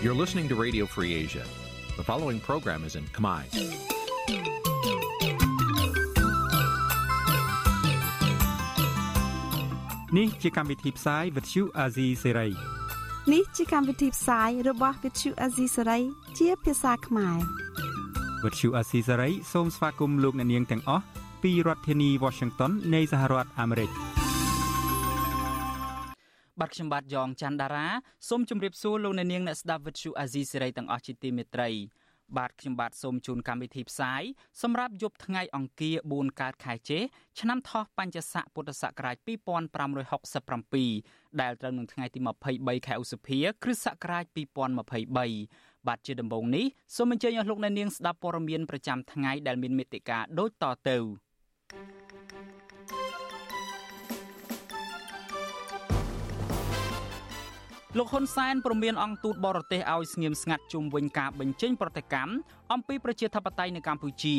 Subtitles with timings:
[0.00, 1.44] You're listening to Radio Free Asia.
[1.96, 3.42] The following program is in Khmer.
[10.18, 12.50] នេះជាកម្មវិធីផ្សាយ Vuthu Azizi Serai
[13.32, 16.02] នេះជាកម្មវិធីផ្សាយរបស់ Vuthu Azizi Serai
[16.38, 17.38] ជាភាសាខ្មែរ
[18.42, 21.04] Vuthu Azizi Serai សូមស្វាគមន៍លោកអ្នកនាងទាំងអស់
[21.42, 23.90] ពីរដ្ឋធានី Washington នៃសហរដ្ឋអាមេរិក
[26.68, 27.88] បាទខ្ញុំបាទយ៉ងច័ន្ទដារា
[28.28, 31.68] សូមជម្រាបសួរលោកអ្នកនាងអ្នកស្ដាប់ Vuthu Azizi Serai ទាំងអស់ជាទីមេត្រី
[32.36, 34.22] បាទខ្ញុំបាទសូមជូនកម្មវិធីផ្សាយ
[34.62, 36.98] សម្រាប់យប់ថ្ងៃអង្គារ4កើតខែចេ
[37.40, 39.16] ឆ្នាំថោះបញ្ញស័កពុទ្ធសករាជ
[40.48, 42.18] 2567ដែលត្រូវនឹងថ្ងៃទី
[42.52, 44.24] 23ខែឧសភា គ្រិស្តសករាជ
[44.96, 46.66] 2023បាទជាដំបូងនេះ
[46.96, 50.98] សូមអញ្ជើញអស់លោកអ្នកនាងស្ដាប់ព័ត៌មានប្រចាំថ្ងៃដែលមានមេត្តាដូចតទៅ
[57.96, 62.32] លោកហ៊ុនសែនព្រមានអង្គទូតបរទេសឲ្យស្ងៀមស្ងាត់ជុំវិញការបញ្ចេញប្រតិកម្ម
[62.72, 64.36] អំពីប្រជាធិបតេយ្យនៅកម្ពុជា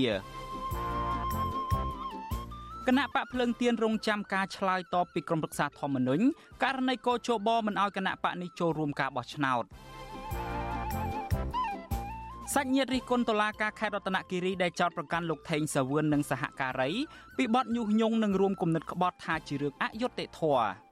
[2.88, 6.24] គណៈបកភ្លើងទៀនរងចាំការឆ្លើយតបពីក្រមប្រឹក្សាធម្មនុញ្ញ
[6.64, 9.64] ករណីកោជបមិនឲ្យគណៈបកនេះចូលរួមការបោះឆ្នោត
[12.56, 16.90] សាច់ញាតិរិះគន់តុលាការខេត្តរតនគិរីដែលចោទប្រកាន់លោកថេងសាវឿននិងសហការី
[17.38, 20.89] ពីបទញុះញង់និងរួមគំនិតក្បត់ថាជារឿងអយុត្តិធម៌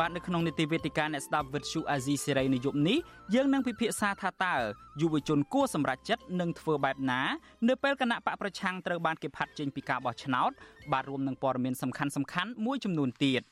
[0.00, 2.98] បាទនៅក្នុងនីតិវេទិកាអ្នកស្ដាប់វិទ្យុអាស៊ីសេរីនៅយប់នេះ
[3.34, 4.56] យើងនឹងពិភាក្សាថាតើ
[5.00, 7.22] យុវជនគួរសម្រេចចិត្តនឹងធ្វើបែបណា
[7.68, 10.50] នៅពេលគណៈបកប្រឆាំងត្រូវបានគេផាត់ចេញពីការបោះឆ្នោត
[10.92, 13.42] បាទរួមនឹងព័ត៌មានសំខាន់សំខាន់មួយចំនួនទៀត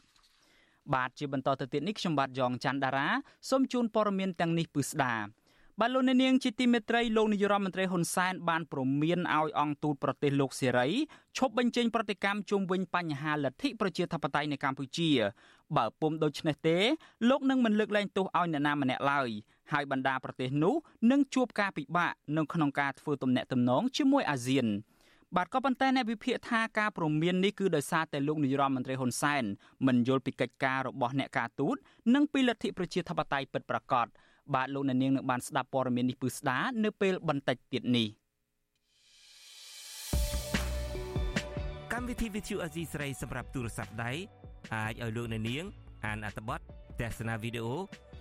[0.95, 3.09] បាទជាបន្តទៅទៀតនេះខ្ញុំបាទយ៉ងច័ន្ទដារា
[3.51, 5.15] សូមជូនព័ត៌មានទាំងនេះពឺស្ដា
[5.81, 10.89] បាទលោកអ្នកនាងជាទីមេត្រីលោកនាយរដ្ឋមន្ត្រីហ៊ុនសែនបានព្រមានឲ្យអង្គទូតប្រទេសលោកសេរី
[11.39, 15.11] ឈប់បញ្ចេញប្រតិកម្មជុំវិញបញ្ហាលទ្ធិប្រជាធិបតេយ្យនៅកម្ពុជា
[15.77, 16.79] បើពុំដូច្នេះទេ
[17.29, 19.29] លោកនឹងមិនលើកលែងទោសឲ្យអ្នកណាម្នាក់ឡើយ
[19.73, 20.75] ហើយបណ្ដាប្រទេសនោះ
[21.11, 24.67] នឹងជួបការពិបាកនៅក្នុងការធ្វើទំនាក់ទំនងជាមួយអាស៊ាន
[25.37, 29.45] បាទក៏ប៉ុន្តែអ្នកវិភាគថាការព្រមាននេះគឺដោយសារតែលោកនាយរដ្ឋមន្ត្រីហ៊ុនសែន
[29.87, 31.77] មិនយល់ពីកិច្ចការរបស់អ្នកការទូត
[32.15, 34.07] និងពីលទ្ធិប្រជាធិបតេយ្យពិតប្រាកដ
[34.55, 38.09] បាទលោកអ្នកនាងនឹងបានស្ដាប់ព័ត៌មាននេះពឺស្ដានៅពេលបន្តិចទៀតនេះ
[41.93, 44.13] កម្មវិធី Vithu Azizi ស្រីសម្រាប់ទូរស័ព្ទដៃ
[44.75, 45.65] អាចឲ្យលោកអ្នកនាង
[46.05, 46.61] អានអត្ថបទ
[47.01, 47.77] ទស្សនាវីដេអូ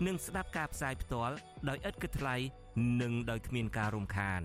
[0.06, 1.34] និងស្ដាប់ការផ្សាយផ្ទាល់
[1.68, 2.36] ដោយឥតគិតថ្លៃ
[3.00, 4.42] និងដោយគ្មានការរំខាន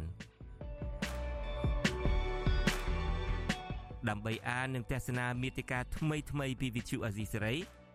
[4.10, 7.56] ដើម្បីអាននិងទស្សនាមេតិការថ្មីថ្មីពី Vithu Azizi សេរី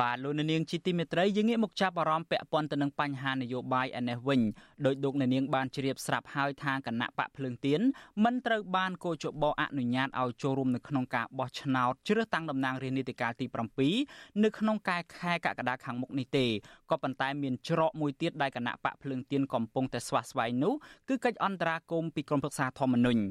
[0.00, 4.40] បាទលោកនាងជាទីមេត្រីយើងងាកមកចាប់អារម្មណ៍ពាក់ព័ន្ធទៅនឹងបញ្ហានយោបាយឯនេះវិញ
[4.86, 7.80] ដោយលោកនាងបានជ្រាបស្រាប់ហើយថាគណៈបកភ្លើងទៀន
[8.24, 13.46] មិនត្រូវបានកោជបអនុញ្ញាតឲ្យចូលរួមនៅក្នុងការបោះឆ្នោតជ្រើសតាំងតំណាងរាស្ត្រនីតិកាលទី
[13.94, 16.46] 7នៅក្នុងកែខែកក្កដាខាងមុខនេះទេ
[16.90, 20.74] ក៏ប៉ុន្តែមានច្រកមួយទៀតដែលគណៈបកភ្លើងទៀនកំពុងតែស្វាស្វែងនោះ
[21.08, 23.22] គឺកិច្ចអន្តរាគមន៍ពីក្រមប្រឹក្សាធម្មនុញ្ញ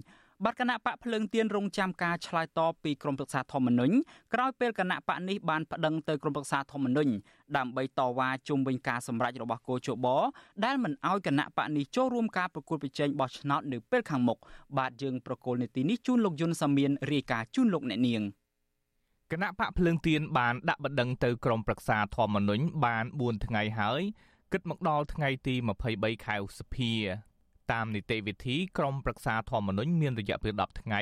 [0.46, 3.94] បាទគណៈបកភ្លើងទៀនរងចាំការឆ្លើយតបពីក្រមប្រឹក្សាធម្មនុញ្ញ
[4.34, 7.12] ក្រោយពេលគណៈបកនេះបានប្តឹងទៅក្រមប្រឹក្សាធម្មនុញ្ញ
[7.58, 10.08] ដើម្បីតវ៉ាជុំវិញការសម្រេចរបស់គូជប
[10.66, 14.38] ដែលមិនអោយគណៈបកនេះចូលរួមការប្រគល់ប្រជែងបោះឆ្នោតនៅពេលខាងមុខ
[14.78, 18.22] បាទយើងប្រកូលនីតិនេះជូនលោកយុនសាមៀនរាយការណ៍ជូនលោកអ្នកនាង
[19.32, 24.02] គណៈបកភ្លើងទៀនបានដាក់បណ្ដឹងទៅក្រមប្រឹក្សាធម្មនុញ្ញបាន4ថ្ងៃហើយ
[24.52, 25.56] គិតមកដល់ថ្ងៃទី
[25.92, 26.94] 23ខែឧសភា
[27.72, 31.02] តាមនីតិវិធីក្រមប្រឹក្សាធម្មនុញ្ញមានរយៈពេល10ថ្ងៃ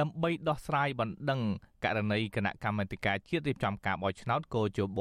[0.00, 1.40] ដើម្បីដោះស្រាយបណ្ដឹង
[1.84, 5.00] ករណីគណៈកម្មាធិការជាតិរៀបចំការបោះឆ្នោតកោជប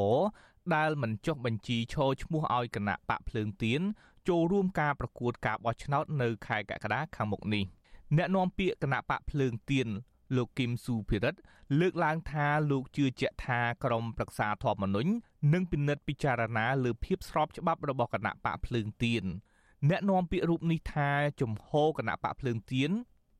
[0.75, 3.81] ដែលមិនចុះបញ្ជីឈរឈ្មោះឲ្យគណៈបកភ្លើងទៀន
[4.27, 7.63] ចូលរួមការប្រកួតការបោះឆ្នោតនៅខែកក្កដាខាងមុខនេះ
[8.17, 9.87] អ្នកនាំពាក្យគណៈបកភ្លើងទៀន
[10.35, 11.35] លោកគឹមស៊ូភិរិត
[11.79, 15.11] លើកឡើងថាលោកជឿជាក់ថាក្រមប្រឹក្សាធម្មនុញ្ញ
[15.53, 19.23] នឹងពិនិត្យពិចារណាលើភាពស្របច្បាប់របស់គណៈបកភ្លើងទៀន
[19.89, 21.09] អ្នកនាំពាក្យរូបនេះថា
[21.41, 22.91] ជំហរគណៈបកភ្លើងទៀន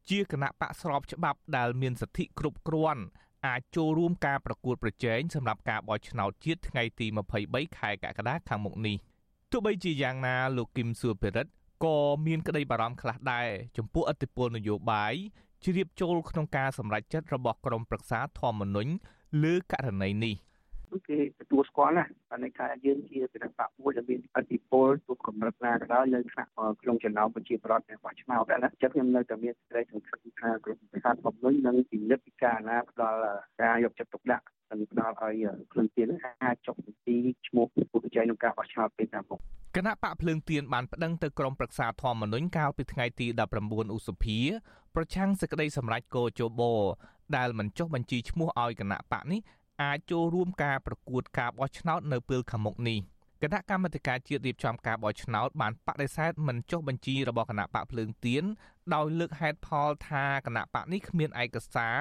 [0.09, 3.03] ជាគណៈបកស្របច្បាប់ដែលមានសិទ្ធិគ្រប់គ្រាន់
[3.47, 7.07] អាចចូលរួមការប្រកួតប្រជែងសម្រាប់ការបោះឆ្នោតជាតិថ្ងៃទី
[7.41, 8.97] 23ខែកក្កដាខាងមុខនេះ
[9.51, 11.47] ទោះបីជាយ៉ាងណាលោកគឹមសួរភិរិត
[11.85, 13.47] ក៏មានក្តីបារម្ភខ្លះដែរ
[13.77, 15.13] ចំពោះអធិបុលនយោបាយ
[15.63, 18.91] ជ្រាបចូលក្នុងការសម្រេចចិត្តរបស់ក្រមប្រឹក្សាធម្មនុញ្ញ
[19.43, 20.35] លើករណីនេះ
[20.93, 26.47] គឺគេទទួលស្គាល់ណាហើយន័យថាយើងជាគណៈបកមួយដែលមានអធិបុលទូកម្រិតណាក៏ដោយនៅក្នុង
[26.81, 33.19] ក្នុងចំណោមប្រជាប្រដ្ឋរបស់ឆ្នោតណាចឹងខ្ញុំនៅតែមានសេចក្តីសង្ឃឹមថាក្រុមប្រកាសបំណុញនឹងពិនិត្យពិចារណាផ្ដល់
[33.61, 35.33] ការយកចិត្តទុកដាក់និងផ្ដល់ឲ្យ
[35.71, 36.07] គ្រឿងទៀន
[36.43, 37.15] អាចចុះបញ្ជី
[37.47, 39.39] ឈ្មោះผู้ប្រជែងក្នុងការបោះឆ្នោតពេលខាងមុខ
[39.75, 43.27] គណៈបកភ្លើងទៀនបានប្តឹងទៅក្រមប្រឹក្សាធម្មនុញ្ញកាលពីថ្ងៃទី
[43.61, 44.39] 19ឧសភា
[44.95, 46.61] ប្រឆាំងសេចក្តីសម្រេចកោជប
[47.37, 49.39] ដែលមិនចុះបញ្ជីឈ្មោះឲ្យគណៈបកនេះ
[49.81, 52.99] អាចចូលរួមការប្រកួតការបោះឆ្នោតនៅពេលខាងមុខនេះ
[53.41, 58.43] គណៈកម្មាធិការជាតិរៀបចំការបោះឆ្នោតបានបដិសេធមិនចុះបញ្ជីរបស់គណៈបកភ្លើងទៀន
[58.93, 61.99] ដោយលើកហេតុផលថាគណៈបកនេះគ្មានឯកសារ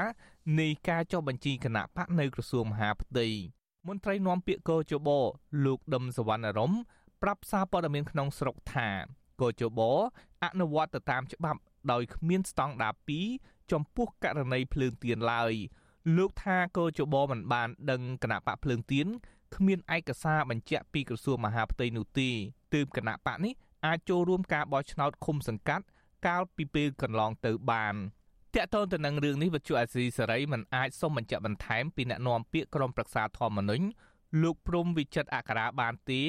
[0.61, 3.29] នៃការចុះបញ្ជីគណៈបកនៅក្រសួងមហាផ្ទៃ
[3.89, 5.09] មន្ត្រីនាំពាក្យកោជប
[5.65, 6.73] លោកដឹមសវណ្ណរម
[7.23, 8.89] ប្រាប់សារព័ត៌មានក្នុងស្រុកថា
[9.41, 9.81] កោជប
[10.45, 11.61] អនុវត្តទៅតាមច្បាប់
[11.93, 12.95] ដោយគ្មានស្តង់ដារ
[13.33, 15.53] 2ចំពោះករណីភ្លើងទៀនឡើយ
[16.17, 19.07] លោកថាកោជបមិនបានដឹងគណៈបកភ្លើងទៀន
[19.57, 22.29] គ្មានឯកសារបញ្ជាក់ពីក្រសួងមហាផ្ទៃនោះទេ
[22.75, 23.53] ទើបគណៈបកនេះ
[23.87, 25.85] អាចចូលរួមការបោះឆ្នោតឃុំសង្កាត់
[26.27, 27.95] កាលពីពេលកន្លងទៅបាន
[28.55, 33.85] តកតងទៅនឹងរឿងនេះវិទ្យុអាស៊ីសេរីមិនអាចសុំបញ្ជាក់បន្ថែមពីអ្នកនាំពាក្យក្រមប្រឹក្សាធម្មនុញ្ញ
[34.41, 36.23] លោកព្រំវិចិត្រអក្សរាបានទេ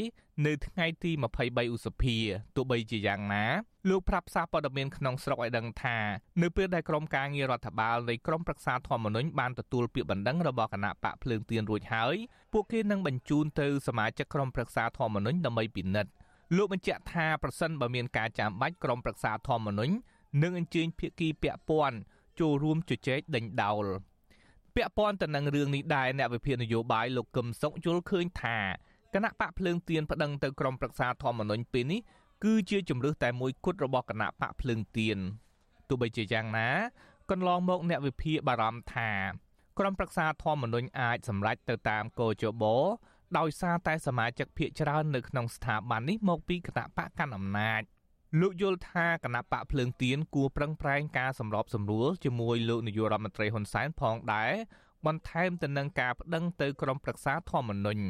[0.46, 2.18] នៅថ្ងៃទី23ឧសភា
[2.56, 3.46] ទោះបីជាយ៉ាងណា
[3.90, 5.98] លោកប្រាប់សារព័ត៌មានក្នុងស្រុកឲ្យដឹងថា
[6.42, 12.16] នៅពេលដែលក្រុមការងាររដ្ឋបាលនៃក្រមប្រឹក្សាធម្មនុញ្ញបានទទួលពាក្យបណ្ដឹងរបស់គណៈបកភ្លើងទៀនរួចហើយ
[12.54, 16.12] ពួកគេនឹងបញ្ជូនទៅសមាជិកក្រុមប្រឹក្សាធម្មនុញ្ញដើម្បីពិនិត្យ
[16.58, 19.94] លោកបញ្ជាក់ថាប្រសិនបើមានការចាំបាច់ក្រុមប្រឹក្សាធម្មនុញ្ញ
[20.44, 21.98] នឹងអញ្ជើញភាគីពាក់ព័ន្ធ
[22.40, 23.86] ចូលរួមជជែកដេញដោល
[24.76, 28.58] ពាក់ព័ន្ធទៅនឹងរឿងនេះដែរអ្នកវិភាគនយោបាយលោកកឹមសុខយល់ឃើញថា
[29.14, 32.02] គណៈបកភ្លើងទៀនប្តឹងទៅក្រមប្រឹក្សាធម្មនុញ្ញពេលនេះ
[32.44, 35.18] គឺជាជំរើសតែមួយគត់របស់គណៈបកភ្លើងទៀន
[35.88, 36.70] ទោះបីជាយ៉ាងណា
[37.32, 39.12] កន្លងមកអ្នកវិភាគបារម្ភថា
[39.80, 42.64] ក្រមប្រឹក្សាធម្មនុញ្ញអាចសម្រេចទៅតាមកោជប
[43.38, 47.82] ដោយសារតែសមាជិកភាគច្រើននៅក្នុងស្ថាប័ននេះមកពីគណៈបកកាន់អំណាច
[48.42, 54.54] លោកយល់ថាគណៈបកភ្លើងទៀនគួរប្រឹងប្រែងការសម្របសម្រួលជាមួយលោកនាយករដ្ឋមន្ត្រីហ៊ុនសែនផងដែរ
[55.06, 58.04] បន្ថែមទៅនឹងការប្តឹងទៅក្រមប្រឹក្សាធម្មនុញ្ញ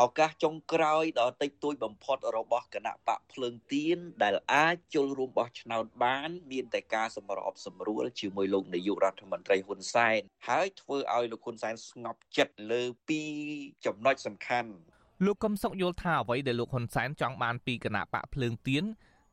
[0.00, 13.22] ឱកាសចុងក្រោយដ៏តិចតួចបំផុតរបស់គណៈបកភ្លើងទៀនដែលអាចចូលរួមបោះឆ្នោតបាន មានតែការសម្របសម្រួលជាមួយលោកនាយករដ្ឋមន្ត្រីហ៊ុនសែនហើយធ្វើឲ្យលោកហ៊ុនសែនស្ងប់ចិត្តលើពី
[13.86, 14.70] ចំណុចសំខាន់
[15.24, 18.86] លោកកឹមសុខយល់ថាអ្វីដែលលោកហ៊ុនសែនចង់បានពីគណៈបកភ្លើងទៀន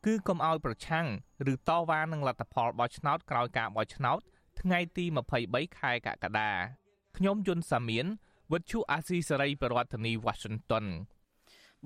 [0.05, 1.07] គឺកុំឲ្យប្រឆាំង
[1.51, 4.19] ឬតវ៉ានឹងលទ្ធផលបោះឆ្នោតក្រោយការបោះឆ្នោត
[4.59, 5.05] ថ្ងៃទី
[5.41, 6.51] 23ខែកក្កដា
[7.17, 8.05] ខ្ញុំយុនសាមៀន
[8.51, 10.85] វិទ្យុអាស៊ីសេរីប្រធានាធិបតី Washington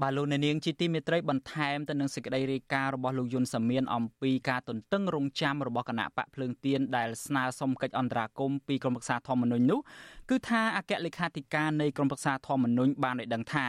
[0.02, 9.80] បាទលោកអ្នកនាងជាទីមេត្រីបន្ថែមទៅនឹងសេចក្តីរាយការណ៍របស់លោកយុនសាមៀនអំពីការទន្ទឹងរង់ចាំរបស់គណៈបកភ្លើងទៀនដែលស្នើសុំកិច្ចអន្តរាគមន៍ពីក្រមរក្សាធម្មនុញ្ញនោះ
[10.30, 13.68] គឺថាអគ្គលេខាធិការនៃក្រមរក្សាធម្មនុញ្ញបានឲ្យដឹងថា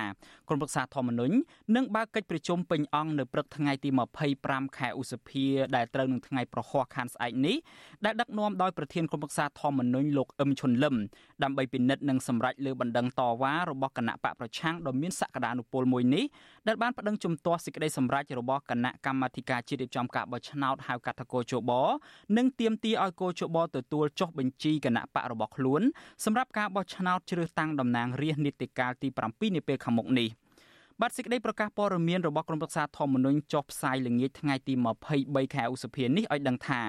[0.49, 1.35] ក្រមរក្សាធម្មនុញ្ញ
[1.76, 3.88] នឹងបើកកិច្ចប្រជុំពេញអង្គនៅព្រឹកថ្ងៃទី
[4.35, 5.47] 25ខែឧសភា
[5.77, 7.56] ដែលត្រូវនឹងថ្ងៃប្រហ័សខានស្អែកនេះ
[8.05, 10.94] ដែលដឹកនាំដោយប្រធានក្រមរក្សាធម្មនុញ្ញលោកអឹមឈុនលឹម
[11.43, 16.25] ដើម្បីពិនិត្យនិងសម្រេចលើបណ្ដឹងតវ៉ារបស់គណៈបកប្រឆាំងដ៏មានសក្តានុពលមួយនេះ
[16.69, 21.71] ដែលបានប្តឹងជំទាស់សេចក្តីសម្រេចរបស់គណៈកម្មាធិការជាតិរៀបចំការបោះឆ្នោតហៅកាត់ថាកោជប
[22.37, 25.83] និងទាមទារឲ្យកោជបទទួលចុះបញ្ជីគណៈបករបស់ខ្លួន
[26.25, 30.29] សម្រាប់ការបោះឆ្នោតជ្រើសតាំងតំណាងរាស្ត្រនីតិកាលទី7នាពេលខាងមុខនេះ
[31.01, 34.75] បាទសេចក្តីប្រកាសព័ត៌មានរបស់ក្រមប្រឹក្សាធម្មនុញ្ញចុះផ្សាយល្ងាចថ្ងៃទី
[35.15, 36.83] 23ខែឧសភានេះឲ្យដឹងថា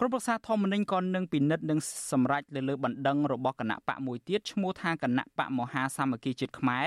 [0.00, 1.78] ក្រុមប្រឹក្សាធម្មនុញ្ញក៏នឹងពិនិត្យនិង
[2.10, 6.86] សម្រេចលើលើបណ្ដឹងរបស់គណៈបកមួយទៀតឈ្មោះថាគណៈបកមហាសាមគ្គីជាតិខ្មែរ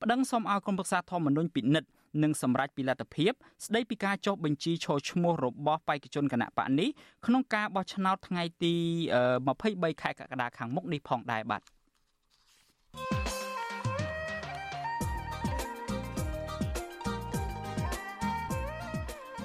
[0.00, 1.88] ប្តឹងសុំឲ្យក្រុមប្រឹក្សាធម្មនុញ្ញពិនិត្យ
[2.22, 3.32] និងសម្រេចពីលទ្ធភាព
[3.66, 6.88] ស្ដីពីការចុះបញ្ជីឈរឈ្មោះរបស់បេក្ខជនគណៈបកនេះ
[7.26, 8.74] ក្នុងការបោះឆ្នោតថ្ងៃទី
[9.36, 11.62] 23ខែកក្កដាខាងមុខនេះផងដែរបាទ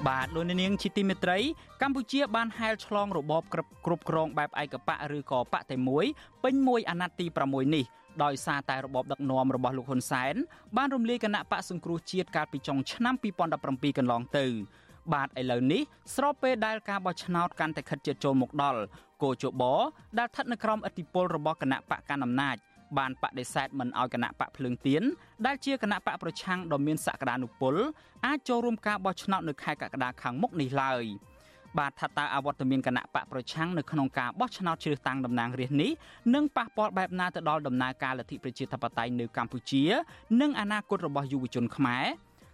[0.06, 1.40] បាទលោកនាងជាទីមេត្រី
[1.82, 3.70] កម្ពុជាបានហែលឆ្លងរបបគ្រប់
[4.10, 6.06] គ្រងបែបឯកបៈឬក៏បកតែមួយ
[6.44, 7.86] ពេញមួយអាណត្តិទី6នេះ
[8.24, 10.36] ដោយសារតែរបបដឹកនាំរបស់លោកហ៊ុនសែន
[10.78, 13.16] បានរំលាយគណៈបកសង្គ្រោះជាតិកាលពីចុងឆ្នាំ
[13.56, 14.46] 2017កន្លងទៅ
[15.14, 15.82] បាទឥឡូវនេះ
[16.16, 18.80] ស្របពេលដែលការបោះឆ្នោតកាន់តែខិតជិតចូលមកដល់
[19.24, 19.64] គោជប
[20.18, 22.58] ដែលស្ថិតនៅក្រោមឥទ្ធិពលរបស់គណៈបកកណ្ដាលអំណាច
[22.98, 25.04] បានបដិសេធមិនអោយគណៈបកភ្លើងទៀន
[25.46, 27.76] ដែលជាគណៈបកប្រឆាំងដ៏មានសក្តានុពល
[28.26, 31.06] អាចចូលរួមការបោះឆ្នោតនៅខែកក្កដាខាងមុខនេះឡើយ
[31.80, 35.92] បាទថាតើអវត្តមានគណៈបកប្រឆាំងនៅក្នុងការបោះឆ្នោតជ្រើសតាំងតំណាងរាស្ត្រនេះ
[36.34, 39.84] នឹងប៉ះពាល់បែបណាទៅដល់ដំណើរការលទ្ធិប្រជាធិបតេយ្យនៅកម្ពុជា
[40.42, 42.06] និងអនាគតរបស់យុវជនខ្មែរ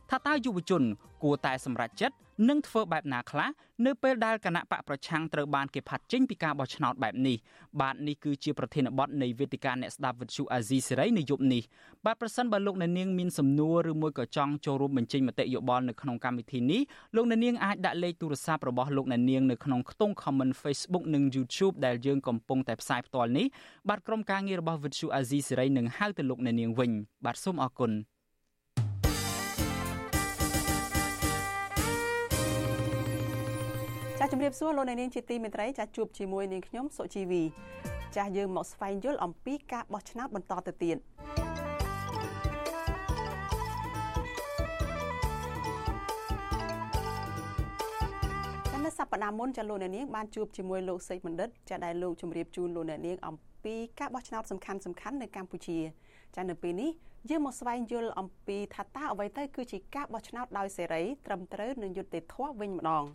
[0.09, 0.83] ថាតើយុវជន
[1.23, 2.15] គួរតែសម្រេចចិត្ត
[2.49, 3.49] នឹងធ្វើបែបណាខ្លះ
[3.85, 7.37] នៅពេលដែលគណៈបកប្រឆាំងត្រូវបានគេផាត់ចេញពីការបោះឆ្នោតបែបនេះ
[7.81, 11.63] បាទនេះគឺជាប្រធានបទនៃវេទិកាអ្នកស្ដាប់វិទ្យុអាស៊ីសេរីនៅយប់នេះ
[12.05, 16.81] បាទប្រសិនបើលោកអ្នកនាងមានសំណួរឬមួយក៏ចង់ចូលរួមបញ្ចេញមតិយោបល់នៅក្នុងកម្មវិធីនេះ
[17.15, 23.45] លោកអ្នកនាងអាចដាក់លេខទូរស័ព្ទរបស់លោកអ្នកនាងនៅក្នុងខ្ទង់ comment Facebook និង YouTube ដែលយើងកំពុងតែផ្សាយផ្ទាល់នេះ
[23.89, 26.91] បាទក្រុមការងាររបស់វិទ្យុអាស៊ីសេរីនឹងហៅទៅលោកអ្នកនាងវិញ
[27.25, 27.93] បាទសូមអរគុណ
[34.23, 37.43] ចាជំរាបសួរលោកអ្នកនាងជាទីមេត្រីចាជួបជាមួយនាងខ្ញុំសុជីវី
[38.15, 40.97] ចាយើងមកស្វែងយល់អំពីការបោះឆ្នោតបន្តទៅទៀត
[48.85, 55.79] នៅសប្តាហ៍មុនចាលោកអ្នកនាងបានជួបជាមួយលោកសេចបណ្ឌិតចាដែលលោកជម្រាបជូនលោកអ្នកនាងអំពីការបោះឆ្នោតសំខាន់សំខាន់នៅកម្ពុជា
[56.35, 56.91] ចានៅពេលនេះ
[57.29, 63.05] យើងមកស្វែងយល់អំពីថាតើអ្វីទៅគឺជាការបោះឆ្នោតដោយសេរីត្រឹមត្រូវនិងយុត្តិធម៌វិញម្ដង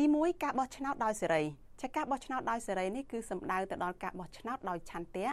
[0.00, 1.42] ទី1ការបោះឆ្នោតដោយសេរី
[1.82, 5.28] ចាការបោះឆ្នោតដោយសេរីនេះគឺសំដៅទៅដល់ការបោះឆ្នោតដោយឆន្ទៈ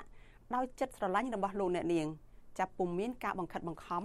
[0.55, 2.07] ដោយចិត្តស្រឡាញ់របស់លោកអ្នកនាង
[2.59, 4.03] ចាប់ពុំមានការបង្ខិតបង្ខំ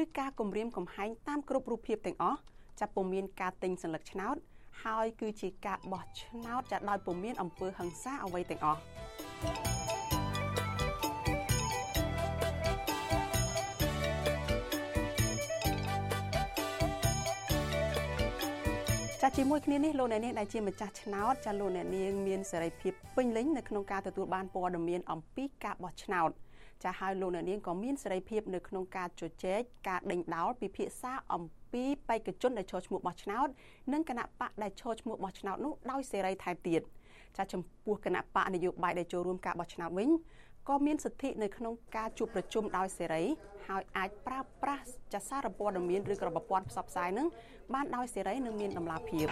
[0.00, 2.38] ឬការគំរាមកំហែងតាមគ្រប់រូបភាពទាំងអស់
[2.80, 4.36] ចាប់ពុំមានការទិញសញ្ញាឆ្នោត
[4.84, 8.80] ហើយគឺជាការបោះឆ្នោតចាដោយពុំមានអំពើហិង្សាអ្វីទាំងអស់
[19.26, 26.30] ចាជាមួយគ្នានេះលោកអ្នកនាងដែលជាម្ចាស់ឆ្នោតចាលោកអ្នកនាងមានសេរីភាពពេញលេញនៅក្នុងការទទួលបានព័ត៌មានអំពីការបោះឆ្នោត
[26.84, 33.48] ចាហើយលោកអ្នកនាងក៏មានសេរីភាពនៅក្នុងការជជែកការដេញដោលពិភាក្សាអំពីបេក្ខជនដែលចូលឈ្មោះបោះឆ្នោត
[33.92, 36.80] និងគណៈបកដែលចូលឈ្មោះបោះឆ្នោតនោះដោយសេរីថែមទៀត
[37.36, 40.10] ចាចំពោះគណៈបកនយោបាយដែលចូលរួមការបោះឆ្នោតវិញ
[40.69, 43.23] ក៏មានសិទ្ធិនៅក្នុងការជួបប្រជុំដោយសេរី
[43.67, 44.83] ហើយអាចប្រើប្រាស់
[45.13, 47.27] ចសារព័ត៌មានឬក៏ប្រព័ន្ធផ្សព្វផ្សាយនឹង
[47.73, 49.27] បានដោយសេរីនិងមានតម្លាភាព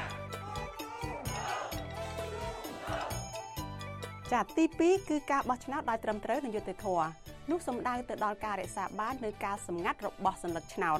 [4.31, 7.07] ចាទី2គឺការបោះឆ្នោតដោយត្រឹមត្រូវនិងយុត្តិធម៌
[7.51, 10.99] នោះសំដៅទៅដល់ការរក្សាបាននូវការសម្ងាត់របស់សัญลักษณ์ឆ្នោត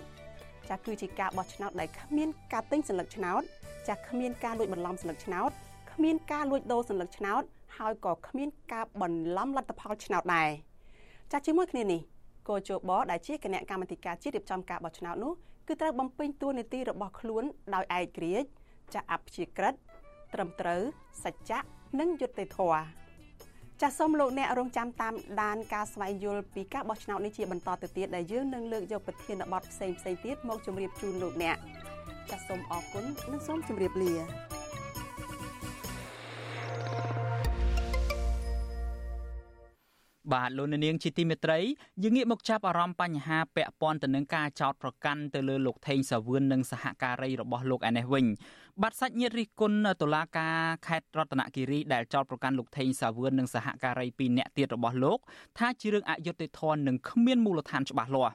[0.70, 3.42] ចាគឺជាការបោះឆ្នោតដែលគ្មានការទិញសัญลักษณ์ឆ្នោត
[3.88, 5.52] ចាគ្មានការលួចបន្លំសัญลักษណ៍ឆ្នោត
[5.92, 7.44] គ្មានការលួចដូរសัญลักษณ์ឆ្នោត
[7.79, 10.51] ហើយក៏គ្មានការបន្លំលទ្ធផលឆ្នោតដែរ
[11.33, 12.01] ចាជាមួយគ្នានេះ
[12.49, 15.33] កោជបដែលជាគណៈកម្មាធិការជាតិរៀបចំការបោះឆ្នោតនោះ
[15.69, 18.49] គឺត្រូវបំពេញតួនាទីរបស់ខ្លួនដោយឯករាជ្យ
[18.95, 19.75] ចាអព្យាក្រឹត
[20.35, 20.81] ត្រឹមត្រូវ
[21.25, 21.61] សច្ចៈ
[22.01, 22.83] និងយុត្តិធម៌
[23.81, 31.57] ចាសសូមលោកអ្នករងចាំតាមដានការស្វែងយល់ពីការបោះឆ្នោតនេះជាបន្តទៅទៀតដែលយើងនឹងលើកយកប្រធានបទផ្សេងផ្សេងទៀតមកជម្រាបជូនលោកអ្នក
[32.31, 34.13] ចាសសូមអរគុណនិងសូមជម្រាបលា
[40.33, 41.59] បាទលោកនាងជាទីមេត្រី
[42.03, 48.27] យើងងាកមកចាប់អារម្មណ៍បញ្ហាពាក់ព័ន្ធទៅនឹងការចោទប្រកាន់ទៅលើលោកថេងសាវឿននិងសហការីរបស់លោកឯនេះវិញ
[48.83, 55.19] បាទសាច់ញាតិរិះគន់តុលាការខេត្តរតនគិរីដែលចោទប្រកាន់លោកថេងសាវឿននិងសហការី2នាក់ទៀតរបស់លោក
[55.59, 58.35] ថាជារឿងអយុត្តិធម៌និងគ្មានមូលដ្ឋានច្បាស់លាស់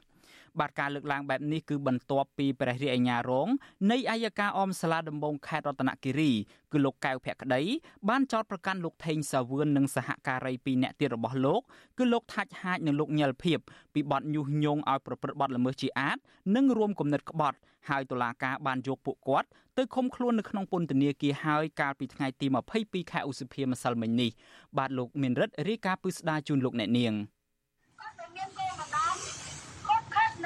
[0.60, 3.48] បាទការលើកឡើងបែបនេះគឺបន្ទាប់ពីព្រះរាជអាជ្ញារង
[3.90, 6.32] នៃអัยការអមសាលាដំបងខេត្តរតនគិរី
[6.72, 7.62] គឺលោកកៅភក្តី
[8.08, 11.60] បានចោទប្រកាន់លោកថេងសាវឿននិងសហការី2នាក់ទៀតរបស់លោក
[11.98, 13.58] គឺលោកថាច់ហាចនិងលោកញិលភៀប
[13.94, 16.18] ពីបទញុះញង់ឲ្យប្រព្រឹត្តបទល្មើសជាអាត
[16.56, 19.48] និងរួមគំនិតក្បត់ហើយតុលាការបានយកពួកគាត់
[19.78, 22.46] ទៅឃុំខ្លួននៅក្នុងពន្ធនាគារហើយកាលពីថ្ងៃទី
[22.78, 24.30] 22ខែឧសភាម្សិលមិញនេះ
[24.78, 27.14] បាទលោកមានរិទ្ធរាយការណ៍ពឹស្ដារជូនលោកអ្នកនាង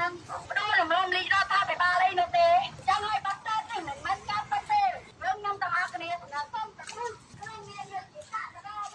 [0.01, 0.13] នឹង
[0.51, 2.49] ផ្ដួលរំលំលីរដ្ឋាភិបាលអីនោះទេ
[2.89, 4.83] ចឹងហើយបាត់ទៅនេះមិនមែនការពិតទេ
[5.25, 8.93] រឿងខ្ញុំទាំងអស់គ្នាសូមតែខ្លួនខ្លួនមានយុត្តិធម៌ដល់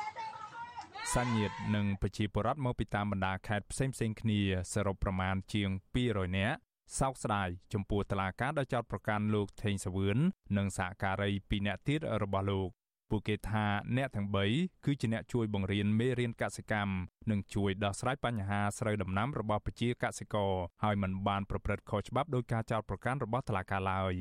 [1.17, 4.39] សញ្ញិតនិងប្រជាពលរដ្ឋមកពីតាមបណ្ដាខេត្តផ្សេងផ្សេងគ្នា
[4.73, 5.69] សរុបប្រមាណជាង
[6.03, 6.57] 200នាក់
[6.99, 10.17] សោកស្ដាយចំពោះតឡាការដោយចោតប្រកាន់លោកថេងសាវឿន
[10.57, 12.69] និងសហការី2នាក់ទៀតរបស់លោក
[13.09, 13.65] ពួកគេថា
[13.97, 16.93] អ្នកទាំង3គឺជាអ្នកជួយបង្រៀនមេរៀនកសិកម្ម
[17.31, 24.15] និងជួយដោះស្រាយបញ្ហាស្រូវដំណាំរបស់ប្រជាកសិករហើយមិនបានប្រព្រឹត្តខុសច្បាប់ដោយការចោទប្រកាន់របស់តុលាការឡើយ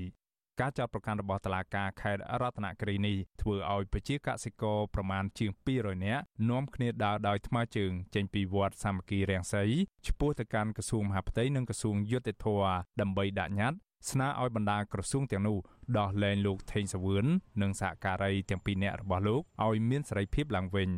[0.61, 9.65] ការចោទប្រកាន់របស់តុលាការខេត្តរតនគិរីនេះធ្វើឲ្យប្រជាកសិករប្រមាណជាង200នាក់នាំគ្នាដើរដោយថ្មើរជើងចេញពីវត្តសាមគ្គីរាំងសី
[10.07, 12.47] ឆ្ពោះទៅកាន់ក្រសួងមហាផ្ទៃនិងក្រសួងយុតិធធ
[13.01, 13.79] ដើម្បីដាក់ញត្តិ
[14.11, 15.59] ស្នើឲ្យបណ្ដាក្រសួងទាំងនោះ
[15.99, 17.27] ដោះលែងលោកថេងសាវឿន
[17.63, 20.91] និងសហការីទាំងពីរនាក់របស់លោកឲ្យមានសេរីភាពឡើងវិញ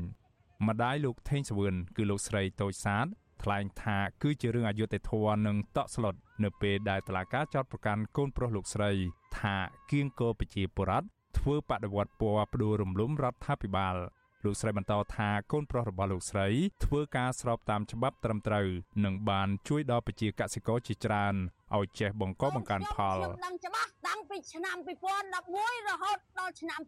[0.69, 3.07] ម្ដាយលោកថេងសាវឿនគឺលោកស្រីតូចសាទ
[3.43, 6.15] ថ្លែងថាគឺជារឿងអយុត្តិធម៌និងតក់ស្លុត
[6.45, 8.91] នៅពេលដែលតឡាការចោតប្រកាន់កូនប្រុសលោកស្រី
[9.39, 9.57] ថា
[9.91, 11.07] គៀងគរប្រជាពលរដ្ឋ
[11.39, 13.97] ធ្វើបដិវត្តពណ៌ផ្ដួលរំលំរដ្ឋាភិបាល
[14.45, 16.47] លោកស្រីបន្តថាកូនប្រុសរបស់លោកស្រី
[16.85, 18.67] ធ្វើការស្របតាមច្បាប់ត្រឹមត្រូវ
[19.05, 21.35] និងបានជួយដល់ប្រជាកសិករជាច្រើន
[21.77, 24.77] ឲ្យចេះបង្កបង្កើនផលខ្ញុំដឹងច្បាស់តាំងពីឆ្នាំ
[25.33, 26.81] 2011រហូតដល់ឆ្នាំ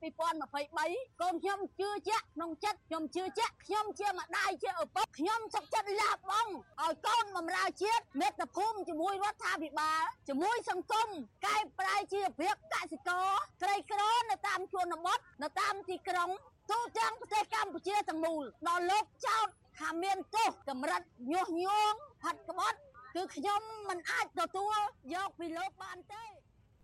[0.57, 11.09] 2023កូនខ្ញុំជឿជាក់ក្នុងចិត្តខ្ញុំជឿជាក់ខ្ញុំជាម្ដាយជាឪពុកខ្ញុំសុខចិត្តលាបង់ឲ្យកូនបម្រើជាតិមេត្តាភូមិជាមួយរដ្ឋាភិបាលជាមួយសង្គម
[11.47, 13.29] កែប្រែជីវភាពកសិករ
[13.63, 16.31] ក្រីក្រនៅតាមជនបទនៅតាមទីក្រុង
[16.71, 22.79] ទូទាំងប្រទេសកម្ពុជាទាំងមូលដល់លោកចោតថាមានទោសកម្រិតញុះញង់ផាត់ក្បត់
[23.17, 24.77] គឺខ្ញុំមិនអាចទទួល
[25.15, 26.25] យកពីលោកបានទេ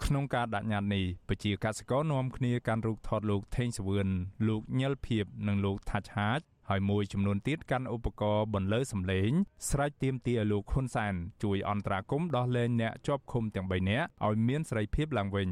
[0.05, 4.09] ក្នុងការដាក់ញត្តិនេះប្រជាកសិករនាំគ្នាកាន់រូបថតលោកថេងសវឿន
[4.49, 9.31] លោកញិលភៀបនិងលោកថាច់ហាចហើយមួយចំនួនទៀតកាន់ឧបករណ៍បន្លឺសំឡេង
[9.69, 15.51] ស្រែកទាមទារឲ្យលោកហ៊ុនសែនជួយអន្តរាគមន៍ដោះលែងអ្នកជាប់ឃុំទាំង3នាក់ឲ្យមានសេរីភាពឡើងវិញ